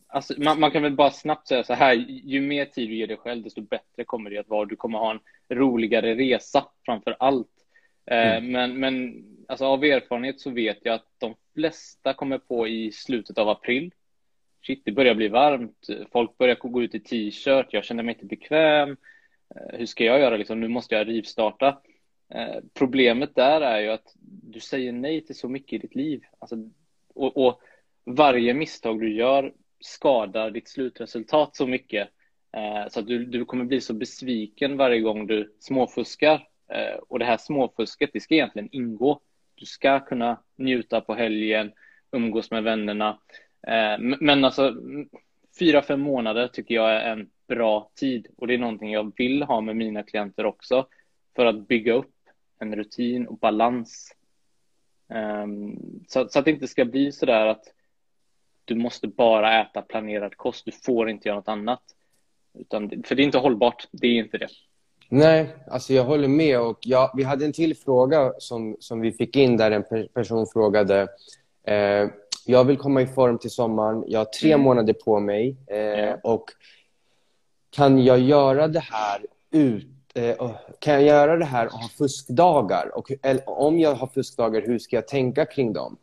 alltså, 0.07 0.33
man, 0.38 0.59
man 0.59 0.71
kan 0.71 0.83
väl 0.83 0.95
bara 0.95 1.12
snabbt 1.12 1.47
säga 1.47 1.63
så 1.63 1.74
här. 1.74 1.93
Ju 2.07 2.41
mer 2.41 2.65
tid 2.65 2.89
du 2.89 2.95
ger 2.95 3.07
dig 3.07 3.17
själv, 3.17 3.43
desto 3.43 3.62
bättre 3.62 4.03
kommer 4.05 4.29
det 4.29 4.38
att 4.38 4.50
vara. 4.50 4.65
Du 4.65 4.75
kommer 4.75 5.00
ha 5.00 5.12
en 5.12 5.19
roligare 5.57 6.15
resa 6.15 6.65
framför 6.85 7.15
allt. 7.19 7.47
Eh, 8.05 8.41
Men, 8.41 8.79
men 8.79 9.24
alltså, 9.47 9.65
av 9.65 9.83
erfarenhet 9.83 10.39
så 10.39 10.50
vet 10.50 10.77
jag 10.81 10.95
att 10.95 11.07
de 11.17 11.35
flesta 11.53 12.13
kommer 12.13 12.38
på 12.38 12.67
i 12.67 12.91
slutet 12.91 13.38
av 13.38 13.50
april. 13.50 13.91
Shit, 14.67 14.81
det 14.85 14.91
börjar 14.91 15.15
bli 15.15 15.27
varmt. 15.27 15.88
Folk 16.12 16.38
börjar 16.38 16.55
gå 16.55 16.83
ut 16.83 16.95
i 16.95 17.00
t-shirt. 17.00 17.67
Jag 17.69 17.83
känner 17.83 18.03
mig 18.03 18.13
inte 18.15 18.25
bekväm. 18.25 18.97
Eh, 19.55 19.77
Hur 19.79 19.85
ska 19.85 20.03
jag 20.03 20.19
göra? 20.19 20.38
Liksom, 20.38 20.59
nu 20.59 20.67
måste 20.67 20.95
jag 20.95 21.07
rivstarta. 21.07 21.81
Eh, 22.33 22.55
Problemet 22.74 23.35
där 23.35 23.62
är 23.62 23.79
ju 23.79 23.89
att 23.89 24.13
du 24.21 24.59
säger 24.59 24.91
nej 24.91 25.25
till 25.25 25.35
så 25.35 25.50
mycket 25.50 25.74
i 25.74 25.77
ditt 25.77 25.95
liv. 25.95 26.24
Alltså, 26.39 26.55
och, 27.13 27.38
och 27.47 27.62
varje 28.05 28.53
misstag 28.53 29.00
du 29.00 29.13
gör 29.13 29.53
skadar 29.79 30.51
ditt 30.51 30.67
slutresultat 30.67 31.55
så 31.55 31.67
mycket. 31.67 32.09
Så 32.89 33.00
att 33.00 33.07
du, 33.07 33.25
du 33.25 33.45
kommer 33.45 33.65
bli 33.65 33.81
så 33.81 33.93
besviken 33.93 34.77
varje 34.77 35.00
gång 35.00 35.27
du 35.27 35.55
småfuskar. 35.59 36.47
Eh, 36.67 36.95
och 37.07 37.19
det 37.19 37.25
här 37.25 37.38
småfusket, 37.38 38.10
det 38.13 38.19
ska 38.19 38.34
egentligen 38.34 38.69
ingå. 38.72 39.19
Du 39.55 39.65
ska 39.65 40.00
kunna 40.00 40.38
njuta 40.55 41.01
på 41.01 41.13
helgen, 41.13 41.72
umgås 42.12 42.51
med 42.51 42.63
vännerna. 42.63 43.19
Eh, 43.67 44.00
men 44.19 44.45
alltså, 44.45 44.75
fyra, 45.60 45.81
fem 45.81 46.01
månader 46.01 46.48
tycker 46.48 46.75
jag 46.75 46.91
är 46.91 47.12
en 47.12 47.29
bra 47.48 47.91
tid. 47.95 48.27
Och 48.38 48.48
det 48.48 48.53
är 48.53 48.57
någonting 48.57 48.91
jag 48.91 49.12
vill 49.17 49.43
ha 49.43 49.62
med 49.62 49.75
mina 49.75 50.03
klienter 50.03 50.45
också. 50.45 50.88
För 51.36 51.45
att 51.45 51.67
bygga 51.67 51.93
upp 51.93 52.13
en 52.60 52.75
rutin 52.75 53.27
och 53.27 53.38
balans. 53.38 54.15
Ehm, 55.10 55.79
så, 56.07 56.27
så 56.29 56.39
att 56.39 56.45
det 56.45 56.51
inte 56.51 56.67
ska 56.67 56.86
bli 56.86 57.12
så 57.12 57.25
där 57.25 57.45
att 57.45 57.63
du 58.65 58.75
måste 58.75 59.07
bara 59.07 59.62
äta 59.62 59.81
planerad 59.81 60.38
kost. 60.38 60.65
Du 60.65 60.72
får 60.72 61.10
inte 61.10 61.27
göra 61.27 61.38
något 61.38 61.48
annat. 61.48 61.84
Utan, 62.53 63.03
för 63.03 63.15
det 63.15 63.22
är 63.22 63.25
inte 63.25 63.38
hållbart. 63.38 63.88
Det 63.91 64.07
är 64.07 64.13
inte 64.13 64.38
det. 64.38 64.50
Nej, 65.09 65.55
alltså 65.67 65.93
jag 65.93 66.03
håller 66.03 66.27
med. 66.27 66.59
Och 66.59 66.77
ja, 66.81 67.13
vi 67.15 67.24
hade 67.24 67.45
en 67.45 67.53
till 67.53 67.77
fråga 67.77 68.33
som, 68.38 68.77
som 68.79 69.01
vi 69.01 69.12
fick 69.12 69.35
in 69.35 69.57
där 69.57 69.71
en 69.71 69.83
per- 69.83 70.07
person 70.13 70.47
frågade. 70.53 71.07
Eh, 71.67 72.07
jag 72.45 72.63
vill 72.63 72.77
komma 72.77 73.01
i 73.01 73.07
form 73.07 73.38
till 73.38 73.50
sommaren. 73.51 74.03
Jag 74.07 74.19
har 74.19 74.25
tre 74.25 74.51
Mm. 74.51 74.63
månader 74.63 74.93
på 74.93 75.19
mig. 75.19 75.55
Eh, 75.67 75.77
Ja. 75.77 76.17
Och 76.24 76.45
kan 77.69 78.03
jag 78.03 78.19
göra 78.19 78.67
det 78.67 78.79
här 78.79 79.21
ut 79.51 79.88
eh, 80.13 80.51
kan 80.79 80.93
jag 80.93 81.03
göra 81.03 81.38
det 81.38 81.45
här 81.45 81.65
och 81.65 81.71
ha 81.71 81.88
fuskdagar? 81.89 82.97
Och, 82.97 83.12
eller, 83.24 83.50
om 83.50 83.79
jag 83.79 83.95
har 83.95 84.07
fuskdagar, 84.07 84.62
hur 84.62 84.79
ska 84.79 84.95
jag 84.95 85.07
tänka 85.07 85.45
kring 85.45 85.74
dem? 85.74 85.97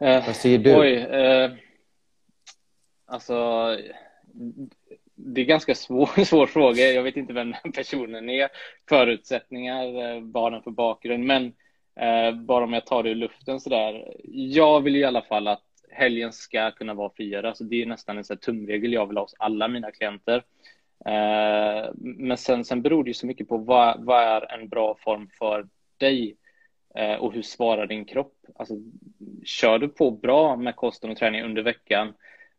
Eh, 0.00 0.26
Vad 0.26 0.36
säger 0.36 0.58
du? 0.58 0.76
Oj. 0.76 0.94
Eh, 0.94 1.50
alltså, 3.06 3.34
det 5.16 5.40
är 5.40 5.44
ganska 5.44 5.74
svår, 5.74 6.24
svår 6.24 6.46
fråga. 6.46 6.84
Jag 6.84 7.02
vet 7.02 7.16
inte 7.16 7.32
vem 7.32 7.54
den 7.62 7.72
personen 7.72 8.30
är. 8.30 8.48
Förutsättningar, 8.88 9.84
eh, 9.84 10.20
vad 10.22 10.52
den 10.52 10.62
för 10.62 10.70
bakgrund? 10.70 11.24
Men 11.24 11.44
eh, 12.00 12.34
bara 12.34 12.64
om 12.64 12.72
jag 12.72 12.86
tar 12.86 13.02
det 13.02 13.10
ur 13.10 13.14
luften 13.14 13.60
så 13.60 13.70
där. 13.70 14.14
Jag 14.32 14.80
vill 14.80 14.96
i 14.96 15.04
alla 15.04 15.22
fall 15.22 15.48
att 15.48 15.62
helgen 15.90 16.32
ska 16.32 16.70
kunna 16.70 16.94
vara 16.94 17.10
friare. 17.16 17.48
Alltså, 17.48 17.64
det 17.64 17.82
är 17.82 17.86
nästan 17.86 18.18
en 18.18 18.24
sån 18.24 18.34
här 18.34 18.40
tumregel 18.40 18.92
jag 18.92 19.06
vill 19.06 19.16
ha 19.16 19.24
hos 19.24 19.34
alla 19.38 19.68
mina 19.68 19.90
klienter. 19.90 20.36
Eh, 21.06 21.90
men 21.94 22.36
sen, 22.36 22.64
sen 22.64 22.82
beror 22.82 23.04
det 23.04 23.10
ju 23.10 23.14
så 23.14 23.26
mycket 23.26 23.48
på 23.48 23.56
vad, 23.56 24.04
vad 24.04 24.22
är 24.22 24.52
en 24.52 24.68
bra 24.68 24.96
form 25.00 25.28
för 25.38 25.66
dig 25.96 26.36
eh, 26.94 27.14
och 27.14 27.32
hur 27.32 27.42
svarar 27.42 27.86
din 27.86 28.04
kropp? 28.04 28.34
Alltså, 28.54 28.74
kör 29.44 29.78
du 29.78 29.88
på 29.88 30.10
bra 30.10 30.56
med 30.56 30.76
kosten 30.76 31.10
och 31.10 31.16
träning 31.16 31.42
under 31.42 31.62
veckan 31.62 32.14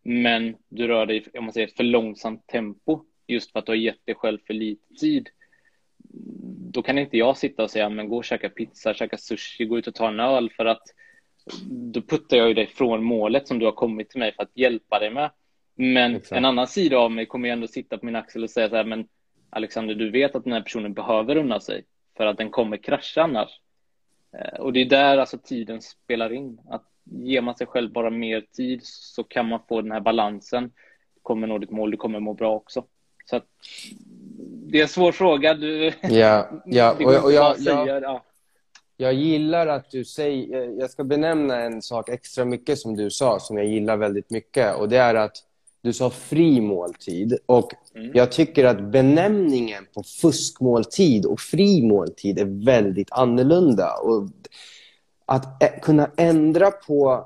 men 0.07 0.55
du 0.69 0.87
rör 0.87 1.05
dig 1.05 1.25
om 1.37 1.43
man 1.43 1.53
säger, 1.53 1.67
för 1.67 1.83
långsamt 1.83 2.47
tempo 2.47 3.01
just 3.27 3.51
för 3.51 3.59
att 3.59 3.65
du 3.65 3.71
har 3.71 3.77
gett 3.77 4.05
dig 4.05 4.15
själv 4.15 4.39
för 4.47 4.53
lite 4.53 4.93
tid 4.93 5.29
då 6.71 6.81
kan 6.81 6.97
inte 6.97 7.17
jag 7.17 7.37
sitta 7.37 7.63
och 7.63 7.71
säga 7.71 7.89
men 7.89 8.09
gå 8.09 8.17
och 8.17 8.25
käka 8.25 8.49
pizza, 8.49 8.93
käka 8.93 9.17
sushi, 9.17 9.65
gå 9.65 9.77
ut 9.77 9.87
och 9.87 9.95
ta 9.95 10.07
en 10.07 10.19
öl 10.19 10.49
för 10.49 10.65
att 10.65 10.83
då 11.69 12.01
puttar 12.01 12.37
jag 12.37 12.47
ju 12.47 12.53
dig 12.53 12.67
från 12.67 13.03
målet 13.03 13.47
som 13.47 13.59
du 13.59 13.65
har 13.65 13.71
kommit 13.71 14.09
till 14.09 14.19
mig 14.19 14.31
för 14.35 14.43
att 14.43 14.57
hjälpa 14.57 14.99
dig 14.99 15.09
med. 15.09 15.31
Men 15.75 16.15
Exakt. 16.15 16.37
en 16.37 16.45
annan 16.45 16.67
sida 16.67 16.97
av 16.97 17.11
mig 17.11 17.25
kommer 17.25 17.47
ju 17.47 17.53
ändå 17.53 17.67
sitta 17.67 17.97
på 17.97 18.05
min 18.05 18.15
axel 18.15 18.43
och 18.43 18.49
säga 18.49 18.69
så 18.69 18.75
här, 18.75 18.83
men 18.83 19.07
Alexander, 19.49 19.95
du 19.95 20.11
vet 20.11 20.35
att 20.35 20.43
den 20.43 20.53
här 20.53 20.61
personen 20.61 20.93
behöver 20.93 21.35
unna 21.35 21.59
sig 21.59 21.85
för 22.17 22.25
att 22.25 22.37
den 22.37 22.49
kommer 22.49 22.77
krascha 22.77 23.21
annars. 23.21 23.49
Eh, 24.37 24.59
Och 24.59 24.73
det 24.73 24.81
är 24.81 24.85
där 24.85 25.17
alltså 25.17 25.37
tiden 25.37 25.81
spelar 25.81 26.33
in. 26.33 26.61
Att 26.69 26.85
ger 27.11 27.41
man 27.41 27.55
sig 27.55 27.67
själv 27.67 27.91
bara 27.91 28.09
mer 28.09 28.41
tid 28.41 28.79
så 28.83 29.23
kan 29.23 29.47
man 29.47 29.59
få 29.69 29.81
den 29.81 29.91
här 29.91 30.01
balansen. 30.01 30.63
Du 31.15 31.19
kommer 31.21 31.47
nå 31.47 31.57
ditt 31.57 31.71
mål, 31.71 31.91
du 31.91 31.97
kommer 31.97 32.19
må 32.19 32.33
bra 32.33 32.55
också. 32.55 32.83
Så 33.25 33.35
att, 33.35 33.45
det 34.71 34.77
är 34.77 34.81
en 34.81 34.87
svår 34.87 35.11
fråga. 35.11 35.53
Du, 35.53 35.91
Ja, 36.01 36.49
ja. 36.65 36.91
Och, 36.99 37.23
och 37.23 37.31
jag, 37.33 37.55
jag, 37.59 38.03
ja. 38.03 38.23
jag 38.97 39.13
gillar 39.13 39.67
att 39.67 39.91
du 39.91 40.05
säger... 40.05 40.57
jag- 40.61 40.77
Jag 40.77 40.89
ska 40.89 41.03
benämna 41.03 41.59
en 41.61 41.81
sak 41.81 42.09
extra 42.09 42.45
mycket 42.45 42.79
som 42.79 42.95
du 42.95 43.09
sa, 43.09 43.39
som 43.39 43.57
jag 43.57 43.65
gillar 43.67 43.97
väldigt 43.97 44.29
mycket. 44.31 44.75
Och 44.75 44.89
Det 44.89 44.97
är 44.97 45.15
att 45.15 45.37
du 45.81 45.93
sa 45.93 46.09
fri 46.09 46.61
måltid. 46.61 47.37
Och 47.45 47.71
Mm. 47.95 48.11
Jag 48.13 48.31
tycker 48.31 48.65
att 48.65 48.81
benämningen 48.91 49.87
på 49.93 50.03
fuskmåltid 50.03 51.25
och 51.25 51.39
fri 51.39 51.81
måltid 51.81 52.39
är 52.39 52.65
väldigt 52.65 53.11
annorlunda. 53.11 53.93
Och 53.97 54.29
att 55.27 55.63
kunna 55.81 56.11
ändra 56.17 56.71
på 56.71 57.25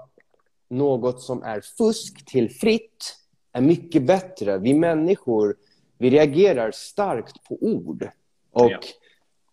något 0.69 1.21
som 1.21 1.43
är 1.43 1.61
fusk 1.77 2.25
till 2.25 2.49
fritt 2.49 3.15
är 3.53 3.61
mycket 3.61 4.03
bättre. 4.03 4.57
Vi 4.57 4.73
människor 4.73 5.55
vi 5.97 6.09
reagerar 6.09 6.71
starkt 6.71 7.43
på 7.43 7.57
ord. 7.61 8.09
Och 8.51 8.71
Ja. 8.71 8.79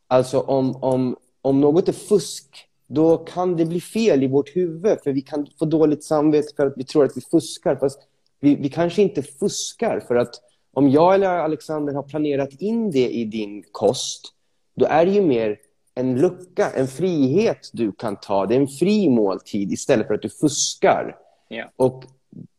alltså 0.06 0.40
om, 0.40 0.76
om, 0.76 1.16
om 1.42 1.60
något 1.60 1.88
är 1.88 1.92
fusk, 1.92 2.68
då 2.86 3.16
kan 3.16 3.56
det 3.56 3.64
bli 3.64 3.80
fel 3.80 4.22
i 4.22 4.26
vårt 4.26 4.56
huvud. 4.56 4.98
För 5.04 5.12
vi 5.12 5.20
kan 5.20 5.46
få 5.58 5.64
dåligt 5.64 6.04
samvete 6.04 6.48
för 6.56 6.66
att 6.66 6.72
vi 6.76 6.84
tror 6.84 7.04
att 7.04 7.16
vi 7.16 7.20
fuskar. 7.20 7.76
Fast 7.76 8.00
vi, 8.40 8.54
vi 8.54 8.68
kanske 8.68 9.02
inte 9.02 9.22
fuskar. 9.22 10.00
För 10.00 10.14
att 10.14 10.34
om 10.72 10.90
jag 10.90 11.14
eller 11.14 11.28
Alexander 11.28 11.92
har 11.92 12.02
planerat 12.02 12.52
in 12.52 12.90
det 12.90 13.10
i 13.10 13.24
din 13.24 13.64
kost, 13.72 14.34
då 14.76 14.86
är 14.86 15.06
det 15.06 15.12
ju 15.12 15.22
mer 15.22 15.58
en 15.98 16.20
lucka, 16.20 16.70
en 16.70 16.86
frihet 16.86 17.70
du 17.72 17.92
kan 17.92 18.16
ta. 18.16 18.46
Det 18.46 18.54
är 18.54 18.60
en 18.60 18.68
fri 18.68 19.08
måltid 19.08 19.72
istället 19.72 20.06
för 20.06 20.14
att 20.14 20.22
du 20.22 20.28
fuskar. 20.28 21.16
Ja. 21.48 21.70
Och 21.76 22.04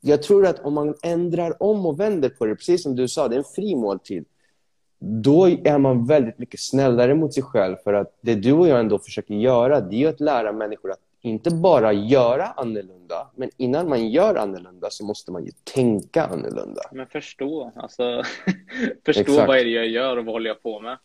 jag 0.01 0.23
tror 0.23 0.45
att 0.45 0.59
om 0.59 0.73
man 0.73 0.95
ändrar 1.03 1.63
om 1.63 1.85
och 1.85 1.99
vänder 1.99 2.29
på 2.29 2.45
det, 2.45 2.55
precis 2.55 2.83
som 2.83 2.95
du 2.95 3.07
sa, 3.07 3.27
det 3.27 3.35
är 3.35 3.37
en 3.37 3.43
fri 3.55 3.75
måltid. 3.75 4.25
Då 4.99 5.49
är 5.49 5.77
man 5.77 6.05
väldigt 6.05 6.39
mycket 6.39 6.59
snällare 6.59 7.15
mot 7.15 7.33
sig 7.33 7.43
själv. 7.43 7.75
För 7.83 7.93
att 7.93 8.17
det 8.21 8.35
du 8.35 8.51
och 8.51 8.67
jag 8.67 8.79
ändå 8.79 8.99
försöker 8.99 9.33
göra, 9.33 9.81
det 9.81 10.03
är 10.03 10.09
att 10.09 10.19
lära 10.19 10.51
människor 10.51 10.91
att 10.91 10.99
inte 11.21 11.51
bara 11.51 11.93
göra 11.93 12.45
annorlunda, 12.45 13.27
men 13.35 13.49
innan 13.57 13.89
man 13.89 14.09
gör 14.09 14.35
annorlunda 14.35 14.87
så 14.89 15.05
måste 15.05 15.31
man 15.31 15.45
ju 15.45 15.51
tänka 15.63 16.25
annorlunda. 16.25 16.81
Men 16.91 17.07
förstå, 17.07 17.71
alltså 17.75 18.23
förstå 19.05 19.21
Exakt. 19.21 19.47
vad 19.47 19.57
är 19.57 19.65
det 19.65 19.71
jag 19.71 19.87
gör 19.87 20.17
och 20.17 20.25
vad 20.25 20.35
håller 20.35 20.49
jag 20.49 20.63
på 20.63 20.79
med. 20.79 20.97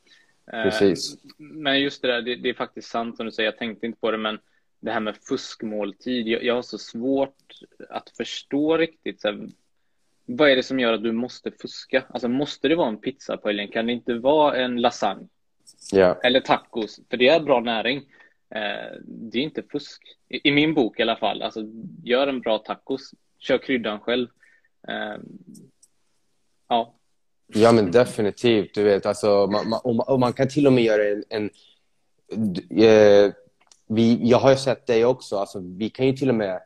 Eh, 0.53 0.63
Precis. 0.63 1.17
Men 1.39 1.81
just 1.81 2.03
det 2.03 2.09
där, 2.09 2.23
det, 2.23 2.37
det 2.37 2.49
är 2.49 2.55
faktiskt 2.55 2.89
sant 2.89 3.17
som 3.17 3.27
du 3.27 3.33
säger, 3.33 3.47
jag 3.51 3.59
tänkte 3.59 3.87
inte 3.87 4.01
på 4.01 4.11
det, 4.11 4.19
men 4.19 4.39
det 4.81 4.91
här 4.91 5.01
med 5.01 5.17
fuskmåltid, 5.17 6.29
jag, 6.29 6.45
jag 6.45 6.55
har 6.55 6.63
så 6.63 6.79
svårt 6.79 7.53
att 7.89 8.11
förstå 8.11 8.77
riktigt. 8.77 9.21
Så 9.21 9.29
här, 9.29 9.49
vad 10.27 10.51
är 10.51 10.57
det 10.57 10.63
som 10.63 10.81
gör 10.81 10.93
att 10.93 11.03
du 11.03 11.13
måste 11.13 11.51
fuska? 11.51 12.05
Alltså 12.09 12.29
måste 12.29 12.69
det 12.69 12.75
vara 12.77 12.89
en 12.89 13.01
pizza 13.01 13.37
på 13.37 13.49
helgen? 13.49 13.69
Kan 13.69 13.87
det 13.87 13.93
inte 13.93 14.15
vara 14.15 14.57
en 14.57 14.81
lasagne? 14.81 15.29
Ja. 15.93 16.21
Eller 16.23 16.41
tacos? 16.41 17.01
För 17.11 17.17
det 17.17 17.29
är 17.29 17.41
bra 17.41 17.61
näring. 17.61 17.99
Eh, 18.51 18.99
det 19.05 19.39
är 19.39 19.43
inte 19.43 19.63
fusk. 19.63 20.03
I, 20.29 20.49
I 20.49 20.53
min 20.53 20.75
bok 20.75 20.99
i 20.99 21.03
alla 21.03 21.17
fall. 21.17 21.43
Alltså, 21.43 21.61
gör 22.05 22.27
en 22.27 22.41
bra 22.41 22.59
tacos. 22.59 23.15
Kör 23.39 23.59
kryddan 23.59 24.01
själv. 24.01 24.29
Eh, 24.89 25.17
ja, 26.69 26.95
Ja, 27.47 27.73
men 27.73 27.91
definitivt. 27.91 28.75
Du 28.75 28.83
vet, 28.83 29.07
alltså, 29.07 29.47
man, 29.47 29.69
man, 29.69 29.81
och 29.85 29.95
man, 29.95 30.07
och 30.09 30.21
man 30.21 30.33
kan 30.33 30.49
till 30.49 30.67
och 30.67 30.73
med 30.73 30.85
göra 30.85 31.03
en... 31.09 31.25
en 31.29 31.51
eh, 32.85 33.33
vi, 33.89 34.19
jag 34.23 34.39
har 34.39 34.51
ju 34.51 34.57
sett 34.57 34.87
dig 34.87 35.05
också. 35.05 35.37
Alltså, 35.37 35.59
vi 35.79 35.91
kan 35.91 36.07
ju 36.07 36.13
till 36.13 36.29
och 36.29 36.35
med 36.35 36.61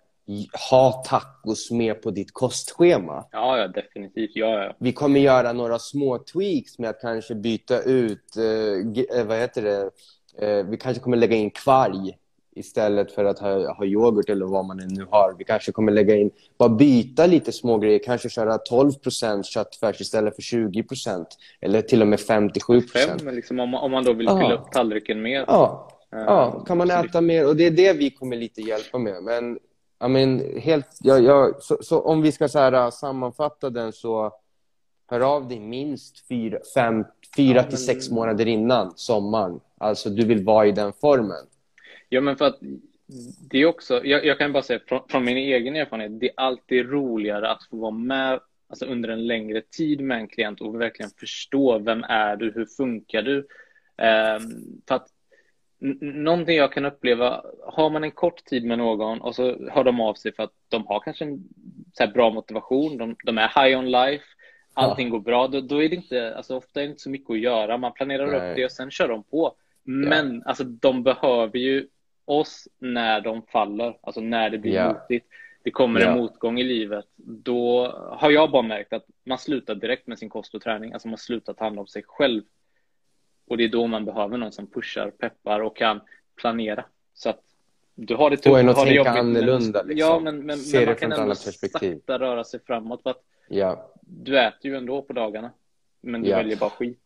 ha 0.71 0.93
tacos 0.93 1.71
med 1.71 2.03
på 2.03 2.11
ditt 2.11 2.33
kostschema. 2.33 3.25
Ja, 3.31 3.59
ja 3.59 3.69
definitivt. 3.69 4.31
Ja, 4.35 4.65
ja. 4.65 4.77
Vi 4.79 4.93
kommer 4.93 5.21
göra 5.21 5.53
några 5.53 5.79
små 5.79 6.19
tweaks 6.19 6.79
med 6.79 6.91
att 6.91 7.01
kanske 7.01 7.35
byta 7.35 7.83
ut, 7.83 8.37
eh, 8.37 9.27
vad 9.27 9.39
heter 9.39 9.63
det, 9.63 9.91
eh, 10.47 10.67
vi 10.67 10.77
kanske 10.77 11.03
kommer 11.03 11.17
lägga 11.17 11.37
in 11.37 11.51
kvarg 11.51 12.19
istället 12.59 13.13
för 13.13 13.25
att 13.25 13.39
ha, 13.39 13.73
ha 13.73 13.85
yoghurt 13.85 14.29
eller 14.29 14.47
vad 14.47 14.65
man 14.65 14.77
nu 14.77 15.07
har. 15.11 15.35
Vi 15.39 15.45
kanske 15.45 15.73
kommer 15.73 15.93
lägga 15.93 16.17
in, 16.17 16.31
bara 16.59 16.69
byta 16.69 17.27
lite 17.27 17.53
små 17.53 17.79
grejer, 17.79 17.99
kanske 18.05 18.29
köra 18.29 18.57
12% 18.57 19.43
köttfärs 19.43 20.01
istället 20.01 20.35
för 20.35 20.43
20 20.43 20.85
eller 21.61 21.83
till 21.83 22.03
och 22.03 22.09
med 22.09 22.21
57 22.21 22.81
Fem, 22.81 23.35
liksom, 23.35 23.61
om, 23.61 23.75
om 23.75 23.91
man 23.91 24.05
då 24.05 24.13
vill 24.13 24.29
fylla 24.29 24.55
upp 24.55 24.73
tallriken 24.73 25.23
mer. 25.23 25.45
Ja. 25.47 25.91
ja, 26.11 26.65
kan 26.67 26.79
man 26.79 26.91
äta 26.91 27.21
mer 27.21 27.49
och 27.49 27.57
det 27.57 27.67
är 27.67 27.71
det 27.71 27.93
vi 27.93 28.11
kommer 28.11 28.37
lite 28.37 28.61
hjälpa 28.61 28.99
med. 28.99 29.23
Men 29.23 29.59
I 30.05 30.09
mean, 30.09 30.43
helt, 30.61 30.99
ja, 31.01 31.19
ja, 31.19 31.53
så, 31.61 31.79
så, 31.81 32.01
om 32.01 32.23
vi 32.23 32.33
ska 32.33 32.49
så 32.49 32.59
här, 32.59 32.73
äh, 32.73 32.91
sammanfatta 32.91 33.71
den 33.71 33.93
så 33.93 34.33
hör 35.11 35.21
av 35.21 35.49
dig 35.49 35.61
minst 35.61 36.29
fyra, 36.29 36.59
fem, 36.75 37.05
fyra 37.37 37.57
ja, 37.57 37.63
till 37.63 37.79
sex 37.79 38.11
månader 38.11 38.47
innan 38.47 38.93
sommaren. 38.97 39.61
Alltså 39.79 40.11
du 40.11 40.25
vill 40.27 40.45
vara 40.45 40.67
i 40.67 40.73
den 40.73 40.93
formen. 40.93 41.47
Ja, 42.09 42.21
men 42.21 42.37
för 42.37 42.45
att 42.45 42.59
det 43.51 43.59
är 43.59 43.67
också, 43.67 44.05
jag, 44.05 44.25
jag 44.25 44.39
kan 44.39 44.53
bara 44.53 44.63
säga 44.63 44.81
från, 44.87 45.01
från, 45.09 45.25
min 45.25 45.37
egen 45.37 45.77
erfarenhet, 45.77 46.21
det 46.21 46.27
är 46.29 46.35
alltid 46.37 46.91
roligare 46.91 47.51
att 47.51 47.67
få 47.71 47.77
vara 47.77 47.91
med 47.91 48.41
alltså 48.69 48.85
under 48.85 49.09
en 49.09 49.27
längre 49.27 49.61
tid 49.61 50.01
med 50.01 50.19
en 50.19 50.29
klient 50.29 50.61
och 50.61 50.81
verkligen 50.81 51.11
förstå 51.21 51.79
vem 51.79 52.05
är 52.05 52.37
du, 52.37 52.53
hur 52.55 52.67
funkar 52.67 53.23
du? 53.23 53.37
Um, 53.39 54.83
för 54.89 54.95
att 54.95 55.07
någonting 56.01 56.57
jag 56.57 56.73
kan 56.73 56.85
uppleva, 56.85 57.43
har 57.67 57.91
man 57.91 58.05
en 58.05 58.11
kort 58.11 58.45
tid 58.45 58.65
med 58.65 58.79
någon 58.79 59.21
och 59.21 59.35
så 59.35 59.71
hör 59.71 59.85
de 59.85 60.01
av 60.01 60.15
sig 60.15 60.35
för 60.35 60.43
att 60.43 60.53
de 60.69 60.87
har 60.87 61.01
kanske 61.01 61.25
en 61.25 62.13
bra 62.15 62.31
motivation, 62.31 62.97
de, 62.97 63.17
de, 63.25 63.39
är 63.39 63.65
high 63.65 63.79
on 63.79 63.91
life, 63.91 64.25
allting 64.75 65.07
ja. 65.07 65.11
går 65.11 65.21
bra, 65.21 65.49
då, 65.49 65.61
då, 65.61 65.83
är 65.83 65.89
det 65.89 65.97
inte, 65.97 66.37
alltså 66.37 66.57
ofta 66.57 66.81
är 66.81 66.85
det 66.85 66.91
inte 66.91 67.03
så 67.03 67.11
mycket 67.11 67.31
att 67.31 67.41
göra, 67.41 67.77
man 67.77 67.93
planerar 67.93 68.27
Nej. 68.27 68.51
upp 68.51 68.57
det 68.57 68.65
och 68.65 68.73
sen 68.73 68.91
kör 68.91 69.09
de 69.09 69.23
på. 69.23 69.55
Men 69.85 70.35
ja. 70.35 70.43
alltså 70.51 70.65
de 70.65 71.03
behöver 71.03 71.59
ju 71.59 71.87
oss 72.29 72.69
när 72.79 73.21
de 73.21 73.43
faller, 73.43 73.99
alltså 74.03 74.21
när 74.21 74.51
det 74.51 74.59
blir 74.59 74.75
ja. 74.75 74.93
motigt. 74.93 75.27
Det 75.63 75.71
kommer 75.71 76.01
en 76.01 76.19
motgång 76.19 76.61
i 76.61 76.65
livet, 76.65 77.05
då 77.17 77.87
har 78.11 78.31
jag 78.31 78.51
bara 78.51 78.63
märkt 78.63 78.93
att 78.93 79.05
man 79.25 79.39
slutar 79.39 79.75
direkt 79.75 80.07
med 80.07 80.19
sin 80.19 80.29
kost 80.29 80.55
och 80.55 80.63
träning, 80.63 80.93
alltså 80.93 81.09
man 81.09 81.19
slutar 81.19 81.53
ta 81.53 81.65
hand 81.65 81.79
om 81.79 81.87
sig 81.87 82.03
själv 82.07 82.43
och 83.49 83.57
det 83.57 83.65
är 83.65 83.69
då 83.69 83.87
man 83.87 84.05
behöver 84.05 84.37
någon 84.37 84.53
som 84.53 84.67
pushar, 84.67 85.11
peppar 85.11 85.61
och 85.61 85.77
kan 85.77 86.01
planera. 86.37 86.85
Så 87.15 87.31
att 87.31 87.41
du 87.95 88.15
har 88.15 88.31
det 88.31 88.37
tufft, 88.37 88.47
Få 88.49 88.57
en 88.57 88.69
att 88.69 88.77
tänka 88.77 89.11
annorlunda. 89.11 89.83
Liksom. 89.83 89.99
Ja, 90.09 90.21
men, 90.21 90.37
men, 90.37 90.59
men 90.73 90.85
man 90.87 90.95
kan 90.95 91.13
ändå 91.13 91.35
sakta 91.35 92.19
röra 92.19 92.45
sig 92.45 92.61
framåt. 92.67 93.03
För 93.03 93.11
att 93.11 93.23
ja. 93.49 93.93
Du 94.03 94.39
äter 94.41 94.71
ju 94.71 94.77
ändå 94.77 95.03
på 95.03 95.13
dagarna, 95.13 95.51
men 96.01 96.23
du 96.23 96.31
väljer 96.31 96.57
bara 96.57 96.71
skit. 96.71 97.01